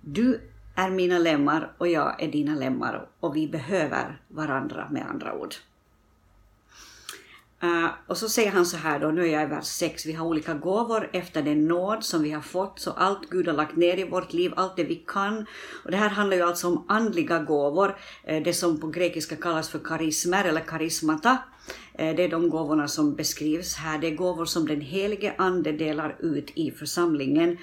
Du 0.00 0.40
är 0.74 0.90
mina 0.90 1.18
lemmar 1.18 1.72
och 1.78 1.88
jag 1.88 2.22
är 2.22 2.28
dina 2.28 2.54
lemmar 2.54 3.08
och 3.20 3.36
vi 3.36 3.48
behöver 3.48 4.20
varandra 4.28 4.88
med 4.90 5.06
andra 5.10 5.34
ord. 5.34 5.54
Uh, 7.64 7.88
och 8.06 8.16
så 8.16 8.28
säger 8.28 8.50
han 8.50 8.66
så 8.66 8.76
här 8.76 9.00
då, 9.00 9.08
nu 9.08 9.22
är 9.28 9.32
jag 9.32 9.42
i 9.42 9.46
vers 9.46 9.64
6, 9.64 10.06
vi 10.06 10.12
har 10.12 10.26
olika 10.26 10.54
gåvor 10.54 11.10
efter 11.12 11.42
den 11.42 11.68
nåd 11.68 12.04
som 12.04 12.22
vi 12.22 12.30
har 12.30 12.40
fått, 12.40 12.80
så 12.80 12.90
allt 12.90 13.30
Gud 13.30 13.48
har 13.48 13.54
lagt 13.54 13.76
ner 13.76 13.98
i 13.98 14.04
vårt 14.04 14.32
liv, 14.32 14.52
allt 14.56 14.76
det 14.76 14.84
vi 14.84 14.94
kan. 14.94 15.46
Och 15.84 15.90
det 15.90 15.96
här 15.96 16.08
handlar 16.08 16.36
ju 16.36 16.42
alltså 16.42 16.66
om 16.66 16.84
andliga 16.88 17.38
gåvor, 17.38 17.96
eh, 18.24 18.42
det 18.42 18.52
som 18.52 18.80
på 18.80 18.86
grekiska 18.86 19.36
kallas 19.36 19.68
för 19.68 19.78
karismer 19.78 20.44
eller 20.44 20.60
karismata. 20.60 21.38
Eh, 21.94 22.16
det 22.16 22.24
är 22.24 22.28
de 22.28 22.50
gåvorna 22.50 22.88
som 22.88 23.14
beskrivs 23.14 23.74
här, 23.76 23.98
det 23.98 24.06
är 24.06 24.14
gåvor 24.14 24.44
som 24.44 24.66
den 24.66 24.80
helige 24.80 25.34
Ande 25.38 25.72
delar 25.72 26.16
ut 26.20 26.50
i 26.54 26.70
församlingen 26.70 27.58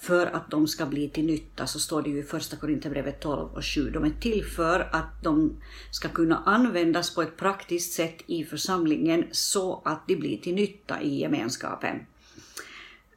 för 0.00 0.26
att 0.26 0.50
de 0.50 0.66
ska 0.66 0.86
bli 0.86 1.08
till 1.08 1.24
nytta, 1.24 1.66
så 1.66 1.80
står 1.80 2.02
det 2.02 2.10
ju 2.10 2.18
i 2.18 2.22
Första 2.22 2.56
Korinthierbrevet 2.56 3.20
12 3.20 3.48
och 3.54 3.64
7. 3.64 3.90
De 3.90 4.04
är 4.04 4.10
till 4.20 4.44
för 4.44 4.88
att 4.92 5.22
de 5.22 5.56
ska 5.90 6.08
kunna 6.08 6.42
användas 6.46 7.14
på 7.14 7.22
ett 7.22 7.36
praktiskt 7.36 7.92
sätt 7.92 8.22
i 8.26 8.44
församlingen 8.44 9.24
så 9.30 9.82
att 9.84 10.06
de 10.06 10.16
blir 10.16 10.38
till 10.38 10.54
nytta 10.54 11.02
i 11.02 11.20
gemenskapen. 11.20 12.06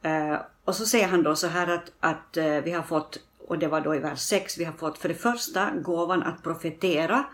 Eh, 0.01 0.38
och 0.65 0.75
så 0.75 0.86
säger 0.86 1.07
han 1.07 1.24
då 1.24 1.36
så 1.36 1.48
här 1.48 1.67
att, 1.67 1.91
att 2.00 2.38
eh, 2.38 2.57
vi 2.57 2.71
har 2.71 2.83
fått, 2.83 3.19
och 3.48 3.59
det 3.59 3.67
var 3.67 3.81
då 3.81 3.95
i 3.95 4.00
vers 4.00 4.19
6, 4.19 4.57
vi 4.57 4.63
har 4.63 4.74
fått 4.74 4.98
för 4.98 5.09
det 5.09 5.15
första 5.15 5.71
gåvan 5.71 6.24
att 6.24 6.43
profetera, 6.43 7.25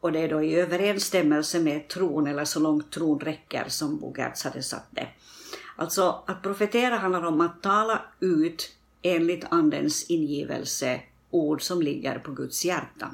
och 0.00 0.12
det 0.12 0.18
är 0.18 0.28
då 0.28 0.42
i 0.42 0.54
överensstämmelse 0.54 1.60
med 1.60 1.88
tron, 1.88 2.26
eller 2.26 2.44
så 2.44 2.60
långt 2.60 2.92
tron 2.92 3.20
räcker, 3.20 3.64
som 3.68 3.98
Bo 3.98 4.14
Gertz 4.16 4.44
hade 4.44 4.62
satt 4.62 4.86
det. 4.90 5.08
Alltså 5.80 6.22
att 6.26 6.42
profetera 6.42 6.96
handlar 6.96 7.22
om 7.22 7.40
att 7.40 7.62
tala 7.62 8.02
ut 8.20 8.72
enligt 9.02 9.44
Andens 9.50 10.10
ingivelse 10.10 11.00
ord 11.30 11.62
som 11.62 11.82
ligger 11.82 12.18
på 12.18 12.32
Guds 12.32 12.64
hjärta. 12.64 13.10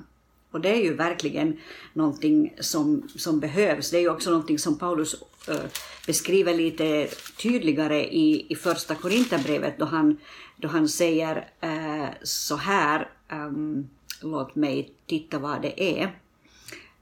Och 0.51 0.61
det 0.61 0.69
är 0.69 0.83
ju 0.83 0.95
verkligen 0.95 1.61
någonting 1.93 2.55
som, 2.61 3.09
som 3.17 3.41
behövs. 3.41 3.91
Det 3.91 3.97
är 3.97 4.01
ju 4.01 4.11
också 4.11 4.31
någonting 4.31 4.59
som 4.59 4.79
Paulus 4.79 5.15
eh, 5.49 5.61
beskriver 6.07 6.55
lite 6.55 7.09
tydligare 7.43 8.05
i, 8.05 8.47
i 8.53 8.57
första 8.57 8.95
Korinthierbrevet 8.95 9.79
då 9.79 9.85
han, 9.85 10.17
då 10.57 10.69
han 10.69 10.89
säger 10.89 11.51
uh, 11.65 12.09
så 12.23 12.57
här, 12.57 13.11
um, 13.33 13.89
låt 14.23 14.55
mig 14.55 14.93
titta 15.07 15.39
vad 15.39 15.63
det 15.63 16.01
är. 16.01 16.19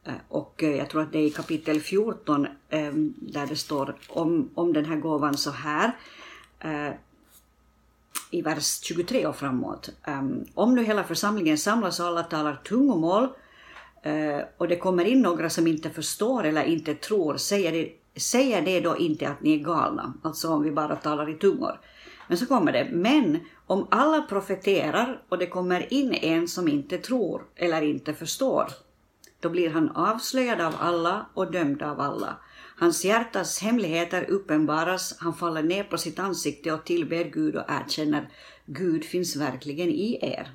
Eh, 0.05 0.15
och 0.29 0.63
eh, 0.63 0.77
jag 0.77 0.91
tror 0.91 1.03
att 1.03 1.13
det 1.13 1.19
är 1.19 1.27
i 1.27 1.31
kapitel 1.31 1.81
14 1.81 2.47
ehm, 2.71 3.15
där 3.17 3.47
det 3.47 3.57
står 3.57 3.95
om, 4.09 4.51
om 4.55 4.73
den 4.73 4.85
här 4.85 4.97
gåvan 4.97 5.37
så 5.37 5.51
här 5.51 5.97
eh, 6.61 6.93
i 8.31 8.43
vers 8.43 8.81
23 8.83 9.27
och 9.27 9.37
framåt. 9.37 9.91
Ehm, 10.05 10.45
om 10.55 10.75
nu 10.75 10.85
hela 10.85 11.05
församlingen 11.05 11.59
samlas 11.59 12.01
och 12.01 12.07
alla 12.07 12.23
talar 12.23 12.57
tungomål 12.57 13.29
och 14.57 14.69
det 14.69 14.77
kommer 14.77 15.05
in 15.05 15.23
några 15.23 15.51
som 15.51 15.67
inte 15.67 15.91
förstår 15.91 16.45
eller 16.45 16.65
inte 16.65 16.95
tror, 16.95 17.37
säger 17.37 17.73
det, 17.73 17.93
säger 18.21 18.63
det 18.63 18.81
då 18.81 18.97
inte 18.97 19.29
att 19.29 19.43
ni 19.43 19.55
är 19.55 19.65
galna, 19.65 20.15
alltså 20.23 20.49
om 20.49 20.63
vi 20.63 20.71
bara 20.71 20.97
talar 20.97 21.31
i 21.31 21.35
tungor. 21.35 21.81
Men 22.29 22.39
så 22.39 22.47
kommer 22.47 22.73
det, 22.73 22.89
men 22.93 23.39
om 23.67 23.87
alla 23.91 24.23
profeterar 24.23 25.23
och 25.29 25.39
det 25.39 25.47
kommer 25.47 25.93
in 25.93 26.13
en 26.13 26.49
som 26.49 26.69
inte 26.69 26.99
tror 26.99 27.43
eller 27.57 27.83
inte 27.83 28.15
förstår, 28.15 28.67
då 29.45 29.51
blir 29.51 29.71
han 29.71 29.89
avslöjad 29.89 30.61
av 30.61 30.75
alla 30.79 31.27
och 31.35 31.53
dömd 31.53 31.83
av 31.83 32.01
alla. 32.01 32.37
Hans 32.77 33.05
hjärtas 33.05 33.63
hemligheter 33.63 34.31
uppenbaras, 34.31 35.17
han 35.19 35.35
faller 35.35 35.63
ner 35.63 35.85
på 35.85 35.99
sitt 35.99 36.19
ansikte 36.19 36.73
och 36.73 36.85
tillber 36.85 37.25
Gud 37.25 37.57
och 37.57 37.65
erkänner 37.69 38.29
Gud 38.67 39.05
finns 39.05 39.37
verkligen 39.37 39.91
i 39.91 40.19
er. 40.23 40.51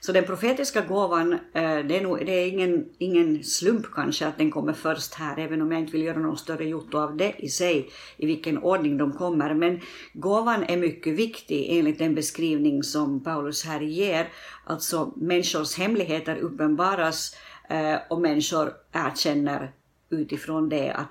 Så 0.00 0.12
den 0.12 0.24
profetiska 0.24 0.80
gåvan, 0.80 1.32
eh, 1.32 1.38
det 1.78 1.96
är, 1.96 2.00
nog, 2.00 2.26
det 2.26 2.32
är 2.32 2.46
ingen, 2.46 2.84
ingen 2.98 3.44
slump 3.44 3.86
kanske 3.94 4.26
att 4.26 4.38
den 4.38 4.50
kommer 4.50 4.72
först 4.72 5.14
här, 5.14 5.38
även 5.38 5.62
om 5.62 5.72
jag 5.72 5.80
inte 5.80 5.92
vill 5.92 6.02
göra 6.02 6.18
någon 6.18 6.38
större 6.38 6.64
jotto 6.64 6.98
av 6.98 7.16
det 7.16 7.34
i 7.38 7.48
sig, 7.48 7.90
i 8.16 8.26
vilken 8.26 8.58
ordning 8.58 8.98
de 8.98 9.12
kommer. 9.12 9.54
Men 9.54 9.80
gåvan 10.12 10.64
är 10.68 10.76
mycket 10.76 11.14
viktig 11.14 11.78
enligt 11.78 11.98
den 11.98 12.14
beskrivning 12.14 12.82
som 12.82 13.24
Paulus 13.24 13.64
här 13.64 13.80
ger. 13.80 14.28
Alltså 14.64 15.12
människors 15.16 15.78
hemligheter 15.78 16.36
uppenbaras 16.36 17.36
Eh, 17.68 17.98
och 18.08 18.20
människor 18.20 18.72
erkänner 18.92 19.72
utifrån 20.10 20.68
det 20.68 20.90
att 20.90 21.10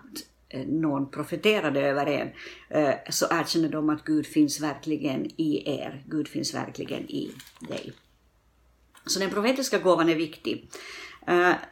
eh, 0.50 0.66
någon 0.68 1.12
profeterade 1.12 1.82
över 1.82 2.06
en, 2.06 2.30
eh, 2.70 2.96
så 3.10 3.26
erkänner 3.32 3.70
de 3.70 3.90
att 3.90 4.04
Gud 4.04 4.26
finns 4.26 4.62
verkligen 4.62 5.26
i 5.26 5.64
er. 5.80 6.04
Gud 6.08 6.28
finns 6.28 6.54
verkligen 6.54 7.10
i 7.12 7.32
dig. 7.60 7.94
Så 9.06 9.20
den 9.20 9.30
profetiska 9.30 9.80
gåvan 9.80 10.10
är 10.10 10.16
viktig. 10.16 10.70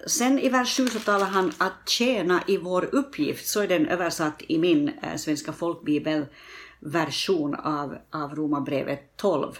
Sen 0.07 0.39
i 0.39 0.49
vers 0.49 0.77
7 0.77 0.87
så 0.87 0.99
talar 0.99 1.25
han 1.25 1.51
att 1.57 1.89
tjäna 1.89 2.43
i 2.47 2.57
vår 2.57 2.89
uppgift, 2.91 3.47
så 3.47 3.61
är 3.61 3.67
den 3.67 3.85
översatt 3.85 4.41
i 4.47 4.57
min 4.57 4.91
svenska 5.17 5.53
folkbibel 5.53 6.25
version 6.85 7.55
av, 7.55 7.97
av 8.11 8.35
Romarbrevet 8.35 9.17
12. 9.17 9.59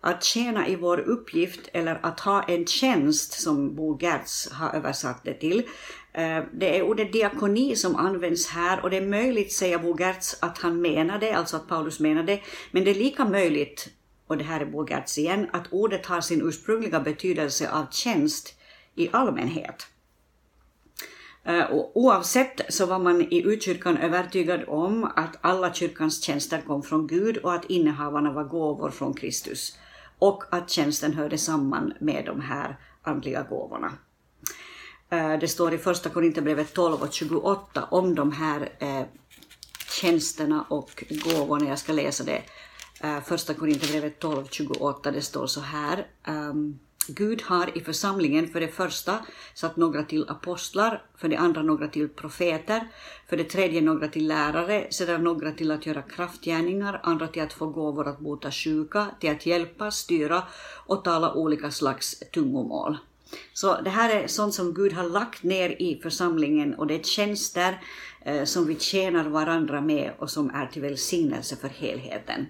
Att 0.00 0.24
tjäna 0.24 0.68
i 0.68 0.76
vår 0.76 0.98
uppgift 0.98 1.60
eller 1.72 1.98
att 2.02 2.20
ha 2.20 2.42
en 2.42 2.66
tjänst 2.66 3.32
som 3.32 3.74
Bo 3.74 3.98
Gertz 4.00 4.52
har 4.52 4.74
översatt 4.74 5.24
det 5.24 5.34
till. 5.34 5.58
Eh, 6.12 6.42
det 6.52 6.78
är 6.78 6.82
ordet 6.82 7.12
diakoni 7.12 7.76
som 7.76 7.96
används 7.96 8.48
här 8.48 8.82
och 8.82 8.90
det 8.90 8.96
är 8.96 9.06
möjligt, 9.06 9.52
säger 9.52 9.78
Bo 9.78 9.96
Gertz, 9.98 10.38
att 10.40 10.58
han 10.58 10.80
menar 10.80 11.18
det, 11.18 11.32
alltså 11.32 11.56
att 11.56 11.68
Paulus 11.68 12.00
menar 12.00 12.22
det, 12.22 12.40
men 12.70 12.84
det 12.84 12.90
är 12.90 12.94
lika 12.94 13.24
möjligt 13.24 13.88
och 14.26 14.36
det 14.36 14.44
här 14.44 14.60
är 14.60 14.66
Bo 14.66 14.88
Gertz 14.88 15.18
igen, 15.18 15.46
att 15.52 15.72
ordet 15.72 16.06
har 16.06 16.20
sin 16.20 16.48
ursprungliga 16.48 17.00
betydelse 17.00 17.70
av 17.70 17.86
tjänst 17.90 18.54
i 18.94 19.08
allmänhet. 19.12 19.86
Eh, 21.48 21.64
och 21.64 21.90
oavsett 21.94 22.60
så 22.74 22.86
var 22.86 22.98
man 22.98 23.20
i 23.20 23.42
utkyrkan 23.46 23.96
övertygad 23.96 24.64
om 24.68 25.04
att 25.04 25.36
alla 25.40 25.74
kyrkans 25.74 26.22
tjänster 26.22 26.60
kom 26.66 26.82
från 26.82 27.06
Gud 27.06 27.36
och 27.36 27.54
att 27.54 27.64
innehavarna 27.64 28.32
var 28.32 28.44
gåvor 28.44 28.90
från 28.90 29.14
Kristus 29.14 29.78
och 30.18 30.44
att 30.50 30.70
tjänsten 30.70 31.12
hörde 31.12 31.38
samman 31.38 31.92
med 32.00 32.24
de 32.26 32.40
här 32.40 32.78
andliga 33.02 33.42
gåvorna. 33.42 33.92
Eh, 35.10 35.38
det 35.38 35.48
står 35.48 35.74
i 35.74 35.78
första 35.78 36.10
Korinthierbrevet 36.10 36.74
12 36.74 37.02
och 37.02 37.12
28 37.12 37.84
om 37.90 38.14
de 38.14 38.32
här 38.32 38.68
eh, 38.78 39.02
tjänsterna 40.00 40.64
och 40.68 41.04
gåvorna. 41.08 41.68
Jag 41.68 41.78
ska 41.78 41.92
läsa 41.92 42.24
det 42.24 42.42
första 43.24 43.54
Korinthierbrevet 43.54 44.22
12.28, 44.22 45.12
det 45.12 45.22
står 45.22 45.46
så 45.46 45.60
här. 45.60 46.06
Um, 46.26 46.78
Gud 47.08 47.42
har 47.42 47.78
i 47.78 47.80
församlingen 47.80 48.48
för 48.48 48.60
det 48.60 48.68
första 48.68 49.18
satt 49.54 49.76
några 49.76 50.02
till 50.02 50.28
apostlar, 50.28 51.02
för 51.16 51.28
det 51.28 51.36
andra 51.36 51.62
några 51.62 51.88
till 51.88 52.08
profeter, 52.08 52.88
för 53.28 53.36
det 53.36 53.44
tredje 53.44 53.80
några 53.80 54.08
till 54.08 54.28
lärare, 54.28 54.86
sedan 54.90 55.24
några 55.24 55.52
till 55.52 55.70
att 55.70 55.86
göra 55.86 56.02
kraftgärningar, 56.02 57.00
andra 57.02 57.26
till 57.26 57.42
att 57.42 57.52
få 57.52 57.66
gåvor 57.66 58.08
att 58.08 58.18
bota 58.18 58.50
sjuka, 58.50 59.06
till 59.20 59.30
att 59.30 59.46
hjälpa, 59.46 59.90
styra 59.90 60.42
och 60.86 61.04
tala 61.04 61.34
olika 61.34 61.70
slags 61.70 62.18
tungomål. 62.18 62.96
Så 63.52 63.80
det 63.80 63.90
här 63.90 64.10
är 64.14 64.26
sånt 64.26 64.54
som 64.54 64.74
Gud 64.74 64.92
har 64.92 65.04
lagt 65.04 65.42
ner 65.42 65.82
i 65.82 66.00
församlingen 66.02 66.74
och 66.74 66.86
det 66.86 66.94
är 66.94 67.02
tjänster 67.02 67.80
eh, 68.24 68.44
som 68.44 68.66
vi 68.66 68.78
tjänar 68.78 69.24
varandra 69.24 69.80
med 69.80 70.12
och 70.18 70.30
som 70.30 70.50
är 70.50 70.66
till 70.66 70.82
välsignelse 70.82 71.56
för 71.56 71.68
helheten. 71.68 72.46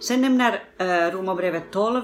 Sen 0.00 0.20
nämner 0.20 0.64
eh, 0.78 0.86
Romarbrevet 0.86 1.70
12 1.72 2.02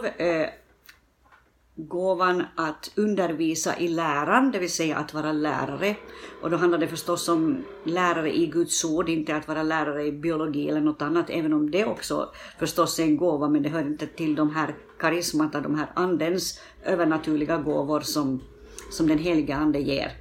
gåvan 1.77 2.43
att 2.57 2.91
undervisa 2.97 3.79
i 3.79 3.89
läran, 3.89 4.51
det 4.51 4.59
vill 4.59 4.73
säga 4.73 4.97
att 4.97 5.15
vara 5.15 5.33
lärare. 5.33 5.97
Och 6.43 6.51
då 6.51 6.57
handlar 6.57 6.79
det 6.79 6.89
förstås 6.89 7.29
om 7.29 7.65
lärare 7.85 8.37
i 8.37 8.47
Guds 8.47 8.85
ord, 8.85 9.09
inte 9.09 9.37
att 9.37 9.49
vara 9.49 9.63
lärare 9.63 10.07
i 10.07 10.13
biologi 10.13 10.69
eller 10.69 10.81
något 10.81 11.03
annat, 11.03 11.31
även 11.31 11.53
om 11.53 11.71
det 11.71 11.85
också 11.85 12.31
förstås 12.59 12.99
är 12.99 13.05
en 13.05 13.17
gåva, 13.17 13.49
men 13.49 13.63
det 13.63 13.69
hör 13.69 13.81
inte 13.81 14.07
till 14.07 14.35
de 14.35 14.55
här 14.55 14.75
karismata, 14.99 15.61
de 15.61 15.75
här 15.75 15.91
andens 15.95 16.61
övernaturliga 16.85 17.57
gåvor 17.57 18.01
som, 18.01 18.43
som 18.91 19.09
den 19.09 19.19
heliga 19.19 19.57
ande 19.57 19.79
ger. 19.79 20.13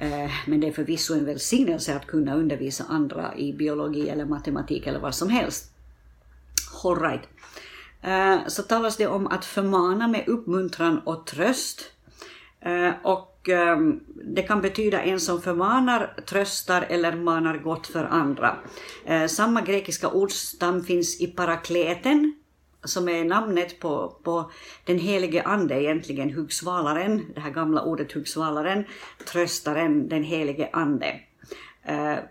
Eh, 0.00 0.30
men 0.46 0.60
det 0.60 0.68
är 0.68 0.72
förvisso 0.72 1.14
en 1.14 1.24
välsignelse 1.24 1.96
att 1.96 2.06
kunna 2.06 2.34
undervisa 2.34 2.84
andra 2.88 3.36
i 3.36 3.52
biologi 3.52 4.08
eller 4.08 4.24
matematik 4.24 4.86
eller 4.86 5.00
vad 5.00 5.14
som 5.14 5.28
helst 5.28 5.70
All 6.84 6.96
right. 6.96 7.22
Eh, 8.02 8.46
så 8.46 8.62
talas 8.62 8.96
det 8.96 9.06
om 9.06 9.26
att 9.26 9.44
förmana 9.44 10.08
med 10.08 10.28
uppmuntran 10.28 10.98
och 10.98 11.26
tröst. 11.26 11.80
Eh, 12.60 12.92
och 13.02 13.48
ehm, 13.48 14.00
det 14.24 14.42
kan 14.42 14.60
betyda 14.60 15.02
en 15.02 15.20
som 15.20 15.42
förmanar, 15.42 16.14
tröstar 16.28 16.86
eller 16.88 17.16
manar 17.16 17.58
gott 17.58 17.86
för 17.86 18.04
andra. 18.04 18.56
Eh, 19.04 19.26
samma 19.26 19.60
grekiska 19.60 20.08
ordstam 20.08 20.84
finns 20.84 21.20
i 21.20 21.26
parakleten, 21.26 22.34
som 22.84 23.08
är 23.08 23.24
namnet 23.24 23.80
på, 23.80 24.16
på 24.22 24.50
den 24.84 24.98
helige 24.98 25.42
ande 25.42 25.82
egentligen, 25.82 26.34
huggsvalaren, 26.34 27.26
det 27.34 27.40
här 27.40 27.50
gamla 27.50 27.82
ordet 27.82 28.12
huggsvalaren, 28.12 28.84
tröstaren, 29.32 30.08
den 30.08 30.24
helige 30.24 30.68
ande. 30.72 31.20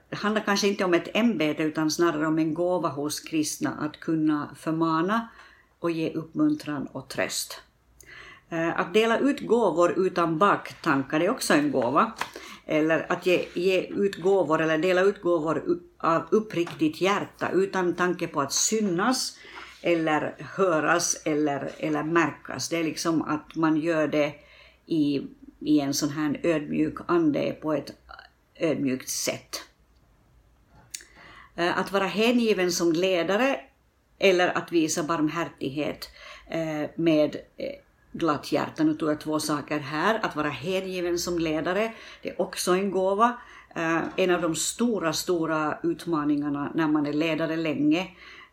Det 0.09 0.15
handlar 0.15 0.41
kanske 0.41 0.67
inte 0.67 0.85
om 0.85 0.93
ett 0.93 1.09
ämbete 1.13 1.63
utan 1.63 1.91
snarare 1.91 2.27
om 2.27 2.39
en 2.39 2.53
gåva 2.53 2.89
hos 2.89 3.19
kristna 3.19 3.69
att 3.69 3.99
kunna 3.99 4.55
förmana 4.59 5.27
och 5.79 5.91
ge 5.91 6.13
uppmuntran 6.13 6.87
och 6.87 7.09
tröst. 7.09 7.61
Eh, 8.49 8.79
att 8.79 8.93
dela 8.93 9.19
ut 9.19 9.39
gåvor 9.39 10.07
utan 10.07 10.37
baktankar 10.37 11.19
är 11.19 11.29
också 11.29 11.53
en 11.53 11.71
gåva. 11.71 12.11
Eller 12.65 13.11
att 13.11 13.25
ge, 13.25 13.45
ge 13.53 13.81
ut 13.81 14.15
gåvor 14.15 14.61
eller 14.61 14.77
dela 14.77 15.01
ut 15.01 15.21
gåvor 15.21 15.79
av 15.97 16.27
uppriktigt 16.31 17.01
hjärta 17.01 17.49
utan 17.49 17.95
tanke 17.95 18.27
på 18.27 18.41
att 18.41 18.53
synas 18.53 19.37
eller 19.81 20.35
höras 20.39 21.21
eller, 21.25 21.71
eller 21.77 22.03
märkas. 22.03 22.69
Det 22.69 22.77
är 22.77 22.83
liksom 22.83 23.21
att 23.21 23.55
man 23.55 23.77
gör 23.77 24.07
det 24.07 24.33
i, 24.85 25.21
i 25.59 25.79
en 25.79 25.93
sån 25.93 26.09
här 26.09 26.39
ödmjuk 26.43 26.95
ande 27.07 27.57
på 27.61 27.73
ett 27.73 27.91
ödmjukt 28.55 29.09
sätt. 29.09 29.63
Eh, 31.55 31.77
att 31.79 31.91
vara 31.91 32.07
hängiven 32.07 32.71
som 32.71 32.93
ledare 32.93 33.59
eller 34.19 34.57
att 34.57 34.71
visa 34.71 35.03
barmhärtighet 35.03 36.09
eh, 36.47 36.89
med 36.95 37.35
eh, 37.57 37.75
glatt 38.11 38.51
hjärta. 38.51 38.83
Nu 38.83 38.93
tog 38.93 39.09
jag 39.09 39.19
två 39.19 39.39
saker 39.39 39.79
här. 39.79 40.19
Att 40.23 40.35
vara 40.35 40.49
hängiven 40.49 41.19
som 41.19 41.39
ledare, 41.39 41.93
det 42.21 42.29
är 42.29 42.41
också 42.41 42.71
en 42.71 42.91
gåva. 42.91 43.37
Eh, 43.75 44.01
en 44.15 44.31
av 44.31 44.41
de 44.41 44.55
stora, 44.55 45.13
stora 45.13 45.77
utmaningarna 45.83 46.71
när 46.75 46.87
man 46.87 47.05
är 47.05 47.13
ledare 47.13 47.55
länge 47.55 48.07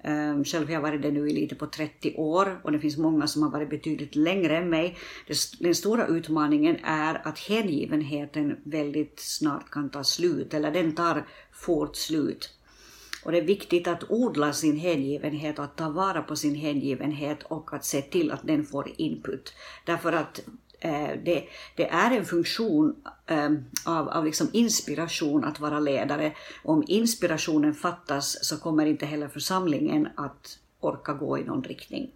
eh, 0.05 0.45
själv 0.45 0.67
har 0.67 0.75
jag 0.75 0.81
varit 0.81 1.03
det 1.03 1.11
nu 1.11 1.29
i 1.29 1.33
lite 1.33 1.55
på 1.55 1.67
30 1.67 2.15
år 2.17 2.61
och 2.63 2.73
det 2.73 2.79
finns 2.79 2.97
många 2.97 3.27
som 3.27 3.43
har 3.43 3.51
varit 3.51 3.71
betydligt 3.71 4.17
längre 4.17 4.57
än 4.57 4.71
mig. 4.71 4.97
Den 5.59 5.75
stora 5.75 6.07
utmaningen 6.07 6.77
är 6.85 7.29
att 7.29 7.39
hängivenheten 7.39 8.57
väldigt 8.65 9.21
snart 9.21 9.71
kan 9.71 9.91
ta 9.91 10.05
slut, 10.05 10.55
eller 10.55 10.71
den 10.71 10.95
tar 10.95 11.27
fort 11.53 11.97
slut. 11.97 12.56
Och 13.27 13.33
det 13.33 13.39
är 13.39 13.43
viktigt 13.43 13.89
att 13.89 14.11
odla 14.11 14.53
sin 14.53 14.77
hängivenhet 14.77 15.59
och 15.59 15.65
att 15.65 15.77
ta 15.77 15.89
vara 15.89 16.23
på 16.23 16.37
sin 16.37 16.55
hängivenhet 16.55 17.43
och 17.43 17.73
att 17.73 17.85
se 17.85 18.03
till 18.03 18.31
att 18.31 18.47
den 18.47 18.65
får 18.65 18.91
input. 18.97 19.53
Därför 19.85 20.13
att 20.13 20.41
Eh, 20.81 21.11
det, 21.25 21.45
det, 21.77 21.89
är 21.89 22.11
en 22.11 22.25
funktion 22.25 22.97
eh, 23.27 23.51
av, 23.85 24.09
av 24.09 24.25
liksom 24.25 24.49
inspiration 24.53 25.45
att 25.45 25.61
vara 25.61 25.81
ledare. 25.81 26.33
Om 26.65 26.85
inspirationen 26.87 27.75
fattas 27.75 28.39
så 28.43 28.59
kommer 28.59 28.87
inte 28.87 29.07
heller 29.07 29.29
församlingen 29.29 30.09
att 30.17 30.59
orka 30.81 31.13
gå 31.13 31.39
i 31.39 31.45
någon 31.45 31.65
riktning. 31.65 32.11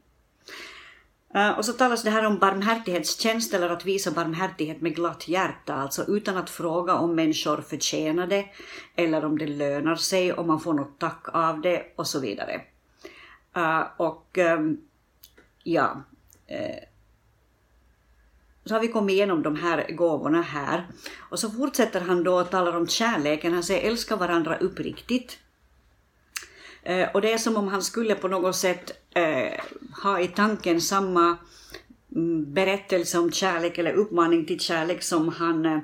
Eh, 1.34 1.50
och 1.50 1.64
så 1.64 1.72
talas 1.72 2.02
det 2.02 2.10
här 2.10 2.26
om 2.26 2.38
barmhärtighetstjänst 2.38 3.54
eller 3.54 3.70
att 3.70 3.87
visa 3.87 4.10
barmhärtighet 4.10 4.80
med 4.80 4.94
glatt 4.94 5.28
hjärta, 5.28 5.75
alltså 5.75 6.04
utan 6.08 6.37
att 6.37 6.50
fråga 6.50 6.94
om 6.94 7.14
människor 7.14 7.60
förtjänar 7.60 8.26
det 8.26 8.46
eller 8.96 9.25
om 9.25 9.38
det 9.38 9.46
lönar 9.46 9.96
sig, 9.96 10.32
om 10.32 10.46
man 10.46 10.60
får 10.60 10.75
något 10.75 10.99
tack 10.99 11.28
av 11.32 11.60
det 11.60 11.92
och 11.96 12.06
så 12.06 12.20
vidare. 12.20 12.62
Eh, 13.56 13.82
och 13.96 14.38
ehm, 14.38 14.78
ja, 15.62 16.02
eh, 16.46 16.84
så 18.64 18.75
har 18.75 18.80
vi 18.80 18.88
kommit 18.88 19.14
igenom 19.14 19.42
de 19.42 19.56
här 19.56 19.92
gåvorna 19.92 20.42
här. 20.42 20.87
Och 21.18 21.38
så 21.38 21.50
fortsätter 21.50 22.00
han 22.00 22.25
då 22.25 22.40
och 22.40 22.50
talar 22.50 22.76
om 22.76 22.87
kärleken. 22.87 23.52
Han 23.52 23.62
säger 23.62 23.90
älska 23.90 24.16
varandra 24.16 24.56
uppriktigt. 24.56 25.38
Eh, 26.82 27.08
och 27.14 27.20
det 27.20 27.32
är 27.32 27.38
som 27.38 27.56
om 27.56 27.68
han 27.68 27.82
skulle 27.82 28.14
på 28.14 28.28
något 28.28 28.56
sätt 28.56 28.92
eh, 29.14 29.60
ha 30.02 30.20
i 30.20 30.28
tanken 30.28 30.80
samma 30.80 31.37
mm, 32.16 32.54
berättelse 32.54 33.18
om 33.18 33.32
kärlek 33.32 33.78
eller 33.78 33.92
uppmaning 33.92 34.46
till 34.46 34.60
kärlek 34.60 35.02
som 35.02 35.28
han, 35.28 35.66
eh, 35.66 35.78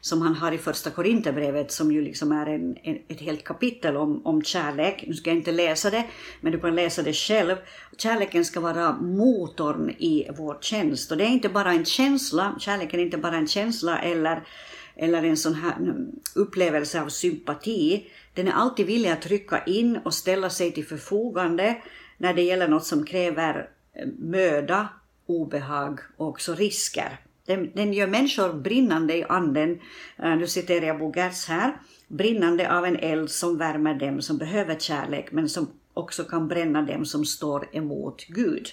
som 0.00 0.22
han 0.22 0.34
har 0.34 0.52
i 0.52 0.58
första 0.58 0.90
Korinthierbrevet 0.90 1.72
som 1.72 1.92
ju 1.92 2.02
liksom 2.02 2.32
är 2.32 2.46
en, 2.46 2.76
en, 2.82 2.98
ett 3.08 3.20
helt 3.20 3.44
kapitel 3.44 3.96
om, 3.96 4.26
om 4.26 4.42
kärlek. 4.42 5.04
Nu 5.06 5.14
ska 5.14 5.30
jag 5.30 5.36
inte 5.36 5.52
läsa 5.52 5.90
det, 5.90 6.04
men 6.40 6.52
du 6.52 6.60
kan 6.60 6.74
läsa 6.74 7.02
det 7.02 7.12
själv. 7.12 7.56
Kärleken 7.98 8.44
ska 8.44 8.60
vara 8.60 8.92
motorn 8.92 9.90
i 9.90 10.28
vår 10.36 10.58
tjänst 10.60 11.10
och 11.10 11.16
det 11.16 11.24
är 11.24 11.28
inte 11.28 11.48
bara 11.48 11.72
en 11.72 11.84
känsla, 11.84 12.56
kärleken 12.58 13.00
är 13.00 13.04
inte 13.04 13.18
bara 13.18 13.36
en 13.36 13.48
känsla 13.48 13.98
eller, 13.98 14.42
eller 15.00 15.22
en 15.22 15.36
sån 15.36 15.54
här 15.54 15.76
mm, 15.76 16.06
upplevelse 16.34 17.02
av 17.02 17.08
sympati 17.08 18.06
den 18.34 18.48
är 18.48 18.52
alltid 18.52 18.86
villig 18.86 19.08
att 19.08 19.26
rycka 19.26 19.64
in 19.64 19.96
och 19.96 20.14
ställa 20.14 20.50
sig 20.50 20.72
till 20.72 20.86
förfogande 20.86 21.76
när 22.18 22.34
det 22.34 22.42
gäller 22.42 22.68
något 22.68 22.84
som 22.84 23.04
kräver 23.04 23.68
eh, 23.94 24.08
möda, 24.18 24.88
obehag 25.26 26.00
och 26.16 26.28
också 26.28 26.54
risker. 26.54 27.20
Den, 27.46 27.70
den 27.74 27.92
gör 27.92 28.06
människor 28.06 28.52
brinnande 28.52 29.16
i 29.16 29.24
anden, 29.24 29.80
eh, 30.18 30.36
nu 30.36 30.46
citerar 30.46 30.86
jag 30.86 30.98
Bo 30.98 31.12
Gertz 31.16 31.48
här, 31.48 31.76
brinnande 32.08 32.72
av 32.78 32.86
en 32.86 32.96
eld 32.96 33.30
som 33.30 33.58
värmer 33.58 33.94
dem 33.94 34.22
som 34.22 34.38
behöver 34.38 34.74
kärlek 34.74 35.32
men 35.32 35.48
som 35.48 35.70
också 35.94 36.24
kan 36.24 36.48
bränna 36.48 36.82
dem 36.82 37.04
som 37.04 37.24
står 37.24 37.68
emot 37.72 38.24
Gud. 38.28 38.68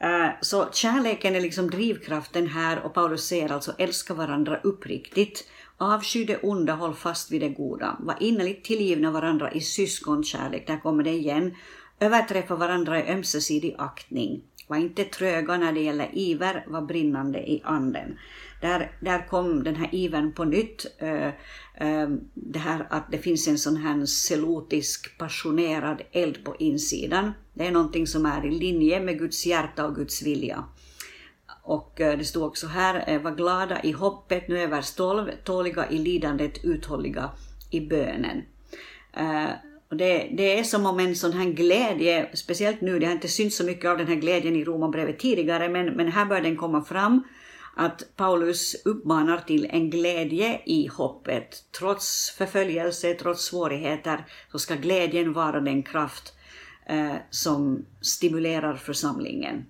Eh, 0.00 0.28
så 0.40 0.68
kärleken 0.72 1.34
är 1.34 1.40
liksom 1.40 1.70
drivkraften 1.70 2.46
här 2.46 2.82
och 2.82 2.94
Paulus 2.94 3.26
säger 3.26 3.52
alltså 3.52 3.72
älska 3.78 4.14
varandra 4.14 4.60
uppriktigt 4.62 5.44
Avsky 5.82 6.24
det 6.24 6.42
onda, 6.42 6.74
håll 6.74 6.94
fast 6.94 7.30
vid 7.30 7.40
det 7.40 7.48
goda. 7.48 7.96
Var 8.00 8.16
innerligt 8.20 8.64
tillgivna 8.64 9.10
varandra 9.10 9.52
i 9.52 9.60
syskonkärlek, 9.60 10.66
där 10.66 10.80
kommer 10.80 11.04
det 11.04 11.10
igen. 11.10 11.54
Överträffa 12.00 12.56
varandra 12.56 13.04
i 13.04 13.12
ömsesidig 13.12 13.74
aktning. 13.78 14.42
Var 14.70 14.76
inte 14.76 15.04
tröga 15.04 15.56
när 15.56 15.72
det 15.72 15.80
gäller 15.80 16.10
iver, 16.12 16.64
var 16.68 16.82
brinnande 16.82 17.38
i 17.38 17.62
anden. 17.64 18.18
Där, 18.60 18.92
där 19.00 19.26
kom 19.28 19.64
den 19.64 19.76
här 19.76 19.88
ivern 19.94 20.32
på 20.32 20.44
nytt. 20.44 20.86
Eh, 20.98 21.26
eh, 21.74 22.08
det 22.34 22.58
här 22.58 22.86
att 22.90 23.10
det 23.10 23.18
finns 23.18 23.48
en 23.48 23.58
sån 23.58 23.76
här 23.76 24.06
selotisk, 24.06 25.18
passionerad 25.18 26.02
eld 26.12 26.44
på 26.44 26.56
insidan. 26.58 27.32
Det 27.54 27.66
är 27.66 27.70
någonting 27.70 28.06
som 28.06 28.26
är 28.26 28.46
i 28.46 28.50
linje 28.50 29.00
med 29.00 29.18
Guds 29.18 29.46
hjärta 29.46 29.86
och 29.86 29.94
Guds 29.94 30.22
vilja. 30.22 30.64
Och 31.62 32.00
eh, 32.00 32.18
det 32.18 32.24
stod 32.24 32.42
också 32.42 32.66
här, 32.66 33.18
var 33.18 33.34
glada 33.34 33.82
i 33.82 33.92
hoppet, 33.92 34.48
nu 34.48 34.60
över 34.60 35.44
tåliga 35.44 35.90
i 35.90 35.98
lidandet, 35.98 36.64
uthålliga 36.64 37.30
i 37.70 37.80
bönen. 37.80 38.42
Och 39.90 39.96
det, 39.96 40.30
det, 40.32 40.58
är 40.58 40.64
som 40.64 40.86
om 40.86 41.00
en 41.00 41.16
sån 41.16 41.32
här 41.32 41.44
glädje, 41.44 42.30
speciellt 42.34 42.80
nu, 42.80 42.98
det 42.98 43.06
har 43.06 43.12
inte 43.12 43.28
synts 43.28 43.56
så 43.56 43.64
mycket 43.64 43.90
av 43.90 43.98
den 43.98 44.06
här 44.06 44.14
glädjen 44.14 44.56
i 44.56 44.64
Romarbrevet 44.64 45.18
tidigare, 45.18 45.68
men, 45.68 45.86
men 45.86 46.08
här 46.08 46.24
bör 46.24 46.40
den 46.40 46.56
komma 46.56 46.84
fram, 46.84 47.22
att 47.76 48.16
Paulus 48.16 48.76
uppmanar 48.84 49.38
till 49.38 49.66
en 49.70 49.90
glädje 49.90 50.60
i 50.66 50.86
hoppet. 50.86 51.64
Trots 51.78 52.30
förföljelse, 52.30 53.14
trots 53.14 53.44
svårigheter, 53.44 54.26
så 54.52 54.58
ska 54.58 54.74
glädjen 54.74 55.32
vara 55.32 55.60
den 55.60 55.82
kraft 55.82 56.32
eh, 56.86 57.14
som 57.30 57.86
stimulerar 58.00 58.76
församlingen. 58.76 59.66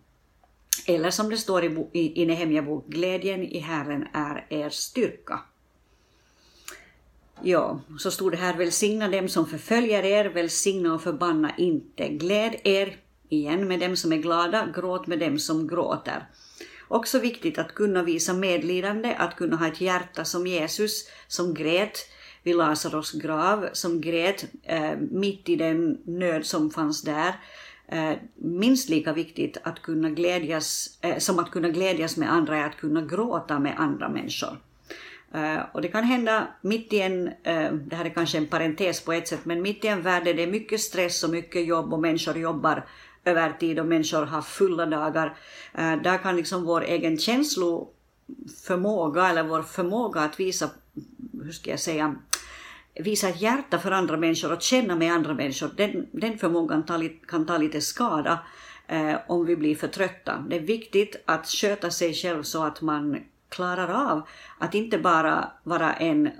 Eller 0.86 1.10
som 1.10 1.30
det 1.30 1.36
står 1.36 1.64
i, 1.64 1.88
i, 1.92 2.22
i 2.22 2.26
Nehemja 2.26 2.62
bok, 2.62 2.86
glädjen 2.88 3.42
i 3.42 3.58
Herren 3.58 4.06
är 4.12 4.46
er 4.48 4.68
styrka. 4.70 5.40
Ja, 7.42 7.80
så 7.98 8.10
stod 8.10 8.32
det 8.32 8.36
här, 8.36 8.56
välsigna 8.56 9.08
dem 9.08 9.28
som 9.28 9.46
förföljer 9.46 10.02
er, 10.02 10.24
välsigna 10.24 10.94
och 10.94 11.02
förbanna 11.02 11.52
inte. 11.56 12.08
Gläd 12.08 12.56
er, 12.64 12.96
igen 13.28 13.68
med 13.68 13.80
dem 13.80 13.96
som 13.96 14.12
är 14.12 14.16
glada, 14.16 14.66
gråt 14.74 15.06
med 15.06 15.18
dem 15.18 15.38
som 15.38 15.68
gråter. 15.68 16.28
Också 16.88 17.18
viktigt 17.18 17.58
att 17.58 17.74
kunna 17.74 18.02
visa 18.02 18.32
medlidande, 18.32 19.14
att 19.14 19.36
kunna 19.36 19.56
ha 19.56 19.66
ett 19.66 19.80
hjärta 19.80 20.24
som 20.24 20.46
Jesus, 20.46 21.08
som 21.28 21.54
grät 21.54 21.98
vid 22.42 22.56
Lazarus 22.56 23.12
grav, 23.12 23.68
som 23.72 24.00
grät 24.00 24.44
eh, 24.62 24.96
mitt 25.10 25.48
i 25.48 25.56
den 25.56 25.98
nöd 26.04 26.46
som 26.46 26.70
fanns 26.70 27.02
där, 27.02 27.34
Eh, 27.92 28.16
minst 28.34 28.88
lika 28.88 29.12
viktigt 29.12 29.56
att 29.62 29.82
kunna 29.82 30.10
glädjas, 30.10 30.98
eh, 31.02 31.18
som 31.18 31.38
att 31.38 31.50
kunna 31.50 31.68
glädjas 31.68 32.16
med 32.16 32.32
andra 32.32 32.58
är 32.58 32.66
att 32.66 32.76
kunna 32.76 33.02
gråta 33.02 33.58
med 33.58 33.74
andra 33.78 34.08
människor. 34.08 34.56
Uh, 35.34 35.60
och 35.72 35.82
det 35.82 35.88
kan 35.88 36.04
hända 36.04 36.48
mitt 36.60 36.92
i 36.92 37.00
en, 37.00 37.28
uh, 37.28 37.72
det 37.72 37.96
här 37.96 38.04
är 38.04 38.10
kanske 38.10 38.38
en 38.38 38.46
parentes 38.46 39.04
på 39.04 39.12
ett 39.12 39.28
sätt, 39.28 39.44
men 39.44 39.62
mitt 39.62 39.84
i 39.84 39.88
en 39.88 40.02
värld 40.02 40.24
där 40.24 40.34
det 40.34 40.42
är 40.42 40.46
mycket 40.46 40.80
stress 40.80 41.24
och 41.24 41.30
mycket 41.30 41.66
jobb 41.66 41.92
och 41.92 42.00
människor 42.00 42.36
jobbar 42.36 42.86
övertid 43.24 43.78
och 43.78 43.86
människor 43.86 44.26
har 44.26 44.42
fulla 44.42 44.86
dagar, 44.86 45.26
uh, 45.78 46.02
där 46.02 46.18
kan 46.18 46.36
liksom 46.36 46.64
vår 46.64 46.84
egen 46.84 47.18
känsloförmåga 47.18 49.28
eller 49.28 49.42
vår 49.42 49.62
förmåga 49.62 50.20
att 50.20 50.40
visa, 50.40 50.70
hur 51.44 51.52
ska 51.52 51.70
jag 51.70 51.80
säga, 51.80 52.16
visa 52.94 53.28
ett 53.28 53.40
hjärta 53.40 53.78
för 53.78 53.90
andra 53.90 54.16
människor 54.16 54.52
och 54.52 54.62
känna 54.62 54.96
med 54.96 55.12
andra 55.12 55.34
människor, 55.34 55.70
den, 55.76 56.06
den 56.12 56.38
förmågan 56.38 56.86
ta, 56.86 57.02
kan 57.28 57.46
ta 57.46 57.58
lite 57.58 57.80
skada 57.80 58.38
eh, 58.86 59.16
om 59.28 59.46
vi 59.46 59.56
blir 59.56 59.76
för 59.76 59.88
trötta. 59.88 60.44
Det 60.48 60.56
är 60.56 60.60
viktigt 60.60 61.22
att 61.24 61.46
sköta 61.46 61.90
sig 61.90 62.14
själv 62.14 62.42
så 62.42 62.64
att 62.64 62.80
man 62.80 63.18
klarar 63.50 64.10
av 64.10 64.22
att 64.58 64.74
inte 64.74 64.98
bara 64.98 65.52
vara 65.64 65.94
en 65.94 66.30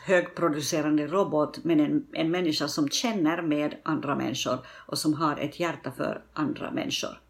högproducerande 0.00 1.06
robot, 1.06 1.64
men 1.64 1.80
en, 1.80 2.06
en 2.12 2.30
människa 2.30 2.68
som 2.68 2.88
känner 2.88 3.42
med 3.42 3.74
andra 3.82 4.14
människor 4.14 4.58
och 4.68 4.98
som 4.98 5.14
har 5.14 5.36
ett 5.36 5.60
hjärta 5.60 5.92
för 5.92 6.22
andra 6.32 6.70
människor. 6.70 7.20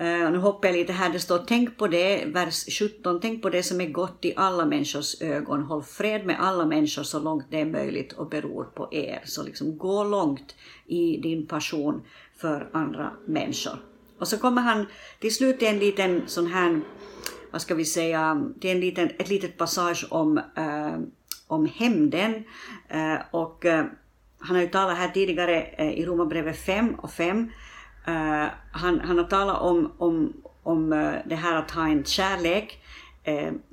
Uh, 0.00 0.30
nu 0.30 0.38
hoppar 0.38 0.68
jag 0.68 0.76
lite 0.76 0.92
här, 0.92 1.10
det 1.10 1.20
står 1.20 1.38
tänk 1.38 1.76
på 1.76 1.86
det, 1.86 2.24
vers 2.24 2.78
17, 2.78 3.20
tänk 3.20 3.42
på 3.42 3.50
det 3.50 3.62
som 3.62 3.80
är 3.80 3.88
gott 3.88 4.24
i 4.24 4.34
alla 4.36 4.66
människors 4.66 5.22
ögon, 5.22 5.62
håll 5.62 5.82
fred 5.82 6.26
med 6.26 6.40
alla 6.40 6.66
människor 6.66 7.02
så 7.02 7.20
långt 7.20 7.44
det 7.50 7.60
är 7.60 7.66
möjligt 7.66 8.12
och 8.12 8.28
beror 8.28 8.64
på 8.64 8.88
er. 8.92 9.22
Så 9.24 9.42
liksom 9.42 9.78
gå 9.78 10.04
långt 10.04 10.54
i 10.86 11.16
din 11.16 11.46
passion 11.46 12.02
för 12.36 12.70
andra 12.72 13.12
människor. 13.26 13.78
Och 14.18 14.28
så 14.28 14.38
kommer 14.38 14.62
han 14.62 14.86
till 15.20 15.34
slut 15.34 15.58
till 15.58 15.68
en 15.68 15.78
liten 15.78 16.22
sån 16.26 16.46
här, 16.46 16.80
vad 17.50 17.62
ska 17.62 17.74
vi 17.74 17.84
säga, 17.84 18.50
till 18.60 18.70
en 18.70 18.80
liten, 18.80 19.10
ett 19.18 19.28
litet 19.28 19.56
passage 19.56 20.06
om, 20.10 20.38
uh, 20.38 20.98
om 21.46 21.66
hämnden. 21.66 22.34
Uh, 22.94 23.16
och 23.30 23.64
eh, 23.64 23.84
han 24.38 24.56
har 24.56 24.62
ju 24.62 24.68
talat 24.68 24.98
här 24.98 25.08
tidigare 25.08 25.92
i 25.94 26.06
Romarbrevet 26.06 26.58
5 26.58 26.94
och 26.94 27.10
5 27.10 27.50
han, 28.72 29.00
han 29.00 29.18
har 29.18 29.24
talat 29.24 29.60
om, 29.60 29.92
om, 29.98 30.32
om 30.62 30.90
det 31.24 31.34
här 31.34 31.56
att 31.56 31.70
ha 31.70 31.88
en 31.88 32.04
kärlek 32.04 32.82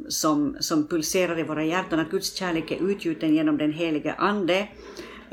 som, 0.10 0.58
som 0.60 0.88
pulserar 0.88 1.40
i 1.40 1.44
våra 1.44 1.64
hjärtan, 1.64 2.00
att 2.00 2.12
Guds 2.12 2.34
kärlek 2.34 2.72
är 2.72 2.90
utgjuten 2.90 3.36
genom 3.36 3.58
den 3.58 3.74
helige 3.74 4.14
Ande. 4.14 4.68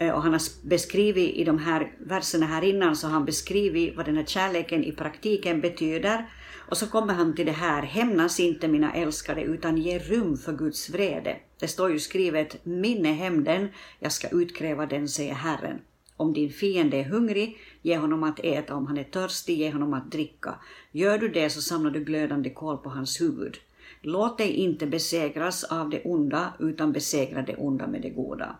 Eh, 0.03 0.15
och 0.15 0.23
han 0.23 0.33
har 0.33 0.69
beskrivit 0.69 1.35
i 1.35 1.45
de 1.45 1.59
här 1.59 1.93
verserna 1.99 2.47
här 2.47 2.65
innan, 2.65 2.97
så 2.97 3.07
har 3.07 3.12
han 3.12 3.25
beskrivit 3.25 3.97
vad 3.97 4.07
den 4.07 4.17
här 4.17 4.25
kärleken 4.25 4.85
i 4.85 4.93
praktiken 4.93 5.61
betyder. 5.61 6.27
Och 6.69 6.77
så 6.77 6.87
kommer 6.87 7.15
han 7.15 7.35
till 7.35 7.47
det 7.47 7.53
här, 7.53 7.83
hämnas 7.83 8.41
inte 8.41 8.69
mina 8.69 8.95
älskade 8.95 9.43
utan 9.43 9.79
ge 9.79 9.99
rum 9.99 10.37
för 10.37 10.53
Guds 10.53 10.91
vrede. 10.91 11.37
Det 11.61 11.69
står 11.69 11.91
ju 11.91 11.99
skrivet, 11.99 12.65
min 12.65 13.07
är 13.07 13.12
hämnden, 13.12 13.69
jag 13.99 14.12
ska 14.12 14.29
utkräva 14.29 14.87
den, 14.87 15.09
säger 15.09 15.35
Herren. 15.35 15.79
Om 16.17 16.33
din 16.33 16.51
fiende 16.51 16.97
är 16.97 17.05
hungrig, 17.05 17.59
ge 17.83 17.97
honom 17.97 18.23
att 18.23 18.41
äta, 18.41 18.75
om 18.75 18.87
han 18.87 18.99
är 18.99 19.05
törstig, 19.05 19.59
ge 19.59 19.73
honom 19.73 19.95
att 19.95 20.12
dricka. 20.12 20.55
Gör 20.93 21.19
du 21.19 21.29
det 21.29 21.51
så 21.51 21.62
samlar 21.62 21.91
du 21.91 22.05
glödande 22.05 22.51
kol 22.51 22.79
på 22.79 22.91
hans 22.91 23.21
huvud. 23.21 23.57
Låt 24.01 24.38
dig 24.38 24.51
inte 24.51 24.87
besegras 24.87 25.65
av 25.65 25.91
det 25.91 26.03
onda, 26.05 26.53
utan 26.59 26.93
besegra 26.93 27.43
det 27.43 27.57
onda 27.57 27.87
med 27.87 28.03
det 28.03 28.11
goda. 28.11 28.57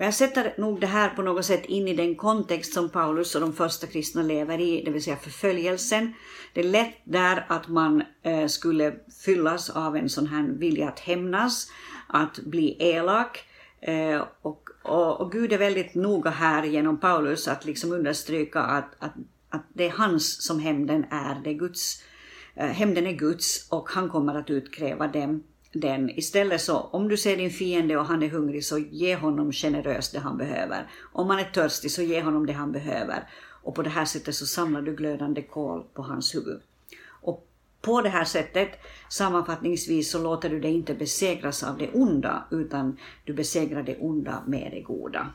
Och 0.00 0.06
jag 0.06 0.14
sätter 0.14 0.54
nog 0.58 0.80
det 0.80 0.86
här 0.86 1.08
på 1.08 1.22
något 1.22 1.44
sätt 1.44 1.64
in 1.64 1.88
i 1.88 1.94
den 1.94 2.14
kontext 2.14 2.72
som 2.72 2.88
Paulus 2.88 3.34
och 3.34 3.40
de 3.40 3.52
första 3.52 3.86
kristna 3.86 4.22
lever 4.22 4.60
i, 4.60 4.82
det 4.84 4.90
vill 4.90 5.04
säga 5.04 5.16
förföljelsen. 5.16 6.14
Det 6.54 6.60
är 6.60 6.64
lätt 6.64 6.94
där 7.04 7.46
att 7.48 7.68
man 7.68 8.02
eh, 8.22 8.46
skulle 8.46 8.94
fyllas 9.24 9.70
av 9.70 9.96
en 9.96 10.08
sån 10.08 10.26
här 10.26 10.42
vilja 10.42 10.88
att 10.88 11.00
hämnas, 11.00 11.70
att 12.06 12.38
bli 12.38 12.76
elak. 12.78 13.44
Eh, 13.80 14.24
och 14.42 14.70
och, 14.82 15.20
och 15.20 15.32
Gud 15.32 15.52
är 15.52 15.58
väldigt 15.58 15.94
noga 15.94 16.30
här 16.30 16.62
genom 16.62 17.00
Paulus 17.00 17.48
att 17.48 17.64
liksom 17.64 17.92
understryka 17.92 18.60
att, 18.60 18.96
att, 18.98 19.14
att 19.50 19.64
det 19.74 19.86
är 19.86 19.90
hans 19.90 20.42
som 20.42 20.60
hämnden 20.60 21.04
är. 21.10 21.40
Det 21.44 21.50
är 21.50 21.54
Guds, 21.54 22.02
eh, 22.54 22.66
hämnden 22.66 23.06
är 23.06 23.12
Guds 23.12 23.68
och 23.70 23.88
han 23.90 24.08
kommer 24.08 24.34
att 24.34 24.50
utkräva 24.50 25.08
dem, 25.08 25.42
den. 25.72 26.10
Istället 26.10 26.60
så, 26.60 26.78
om 26.78 27.08
du 27.08 27.16
ser 27.16 27.36
din 27.36 27.50
fiende 27.50 27.96
och 27.96 28.04
han 28.04 28.22
är 28.22 28.28
hungrig 28.28 28.64
så 28.64 28.78
ge 28.78 29.16
honom 29.16 29.52
generöst 29.52 30.12
det 30.12 30.18
han 30.18 30.38
behöver. 30.38 30.90
Om 31.12 31.30
han 31.30 31.38
är 31.38 31.44
törstig 31.44 31.90
så 31.90 32.02
ge 32.02 32.22
honom 32.22 32.46
det 32.46 32.52
han 32.52 32.72
behöver. 32.72 33.28
Och 33.62 33.74
på 33.74 33.82
det 33.82 33.90
här 33.90 34.04
sättet 34.04 34.34
så 34.34 34.46
samlar 34.46 34.82
du 34.82 34.96
glödande 34.96 35.42
kol 35.42 35.84
på 35.94 36.02
hans 36.02 36.34
huvud. 36.34 36.60
Och 37.22 37.46
På 37.82 38.02
det 38.02 38.08
här 38.08 38.24
sättet, 38.24 38.68
sammanfattningsvis, 39.08 40.10
så 40.10 40.22
låter 40.22 40.50
du 40.50 40.60
dig 40.60 40.74
inte 40.74 40.94
besegras 40.94 41.62
av 41.62 41.78
det 41.78 41.90
onda, 41.92 42.44
utan 42.50 42.96
du 43.24 43.32
besegrar 43.32 43.82
det 43.82 43.96
onda 43.98 44.42
med 44.46 44.70
det 44.72 44.80
goda. 44.80 45.26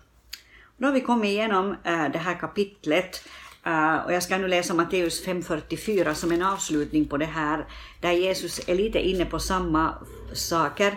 Då 0.77 0.87
har 0.87 0.93
vi 0.93 1.01
kommit 1.01 1.27
igenom 1.27 1.75
eh, 1.83 2.11
det 2.11 2.17
här 2.19 2.39
kapitlet 2.39 3.21
Uh, 3.67 4.05
och 4.05 4.13
jag 4.13 4.23
ska 4.23 4.37
nu 4.37 4.47
läsa 4.47 4.73
Matteus 4.73 5.25
5.44 5.25 6.13
som 6.13 6.31
en 6.31 6.41
avslutning 6.41 7.05
på 7.05 7.17
det 7.17 7.25
här, 7.25 7.65
där 8.01 8.11
Jesus 8.11 8.69
är 8.69 8.75
lite 8.75 8.99
inne 8.99 9.25
på 9.25 9.39
samma 9.39 9.93
saker 10.33 10.91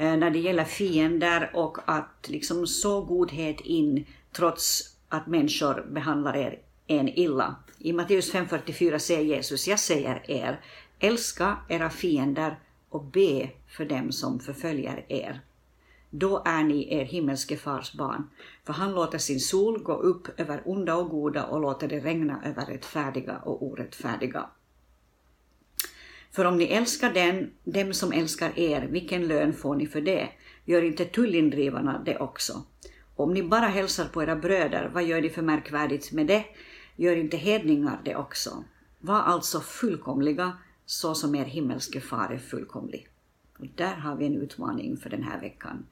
uh, 0.00 0.16
när 0.16 0.30
det 0.30 0.38
gäller 0.38 0.64
fiender 0.64 1.50
och 1.54 1.78
att 1.84 2.26
liksom 2.28 2.66
så 2.66 3.00
godhet 3.00 3.60
in 3.60 4.06
trots 4.32 4.96
att 5.08 5.26
människor 5.26 5.86
behandlar 5.90 6.36
er 6.36 6.58
en 6.86 7.08
illa. 7.08 7.56
I 7.78 7.92
Matteus 7.92 8.34
5.44 8.34 8.98
säger 8.98 9.24
Jesus, 9.24 9.68
jag 9.68 9.78
säger 9.78 10.30
er, 10.30 10.60
älska 10.98 11.56
era 11.68 11.90
fiender 11.90 12.58
och 12.88 13.04
be 13.04 13.50
för 13.68 13.84
dem 13.84 14.12
som 14.12 14.40
förföljer 14.40 15.04
er 15.08 15.40
då 16.10 16.42
är 16.44 16.62
ni 16.62 16.94
er 16.94 17.04
himmelske 17.04 17.56
fars 17.56 17.92
barn, 17.92 18.30
för 18.68 18.72
han 18.72 18.94
låter 18.94 19.18
sin 19.18 19.40
sol 19.40 19.82
gå 19.82 19.92
upp 19.92 20.40
över 20.40 20.62
onda 20.64 20.96
och 20.96 21.10
goda 21.10 21.44
och 21.46 21.60
låter 21.60 21.88
det 21.88 22.00
regna 22.00 22.42
över 22.44 22.66
rättfärdiga 22.66 23.38
och 23.38 23.62
orättfärdiga. 23.62 24.46
För 26.32 26.44
om 26.44 26.56
ni 26.56 26.64
älskar 26.64 27.12
den, 27.12 27.50
dem 27.64 27.94
som 27.94 28.12
älskar 28.12 28.58
er, 28.58 28.86
vilken 28.86 29.28
lön 29.28 29.52
får 29.52 29.76
ni 29.76 29.86
för 29.86 30.00
det? 30.00 30.28
Gör 30.64 30.82
inte 30.82 31.04
tullindrivarna 31.04 32.02
det 32.04 32.18
också? 32.18 32.62
Om 33.16 33.34
ni 33.34 33.42
bara 33.42 33.66
hälsar 33.66 34.04
på 34.04 34.22
era 34.22 34.36
bröder, 34.36 34.90
vad 34.94 35.04
gör 35.04 35.20
ni 35.20 35.30
för 35.30 35.42
märkvärdigt 35.42 36.12
med 36.12 36.26
det? 36.26 36.44
Gör 36.96 37.16
inte 37.16 37.36
hedningar 37.36 38.00
det 38.04 38.16
också? 38.16 38.64
Var 38.98 39.20
alltså 39.20 39.60
fullkomliga, 39.60 40.52
så 40.86 41.14
som 41.14 41.34
er 41.34 41.44
himmelske 41.44 42.00
far 42.00 42.30
är 42.34 42.38
fullkomlig. 42.38 43.08
Och 43.58 43.66
där 43.74 43.94
har 43.94 44.16
vi 44.16 44.26
en 44.26 44.42
utmaning 44.42 44.96
för 44.96 45.10
den 45.10 45.22
här 45.22 45.40
veckan 45.40 45.86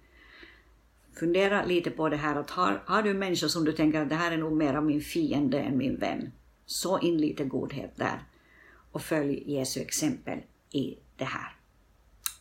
fundera 1.16 1.64
lite 1.64 1.90
på 1.90 2.08
det 2.08 2.16
här 2.16 2.36
att 2.36 2.50
har, 2.50 2.82
har 2.86 3.02
du 3.02 3.14
människor 3.14 3.48
som 3.48 3.64
du 3.64 3.72
tänker 3.72 4.00
att 4.00 4.08
det 4.08 4.14
här 4.14 4.32
är 4.32 4.36
nog 4.36 4.52
mer 4.52 4.80
min 4.80 5.00
fiende 5.00 5.60
än 5.60 5.78
min 5.78 5.96
vän, 5.96 6.32
så 6.66 6.98
in 6.98 7.18
lite 7.18 7.44
godhet 7.44 7.96
där 7.96 8.22
och 8.92 9.02
följ 9.02 9.52
Jesu 9.52 9.80
exempel 9.80 10.38
i 10.70 10.98
det 11.16 11.24
här. 11.24 11.56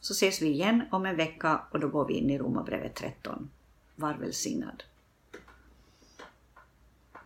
Så 0.01 0.13
ses 0.13 0.41
vi 0.41 0.47
igen 0.47 0.81
om 0.91 1.05
en 1.05 1.15
vecka 1.15 1.61
och 1.71 1.79
då 1.79 1.87
går 1.87 2.07
vi 2.07 2.13
in 2.13 2.29
i 2.29 2.37
Romarbrevet 2.37 2.95
13. 2.95 3.49
Var 3.95 4.13
välsignad. 4.13 4.83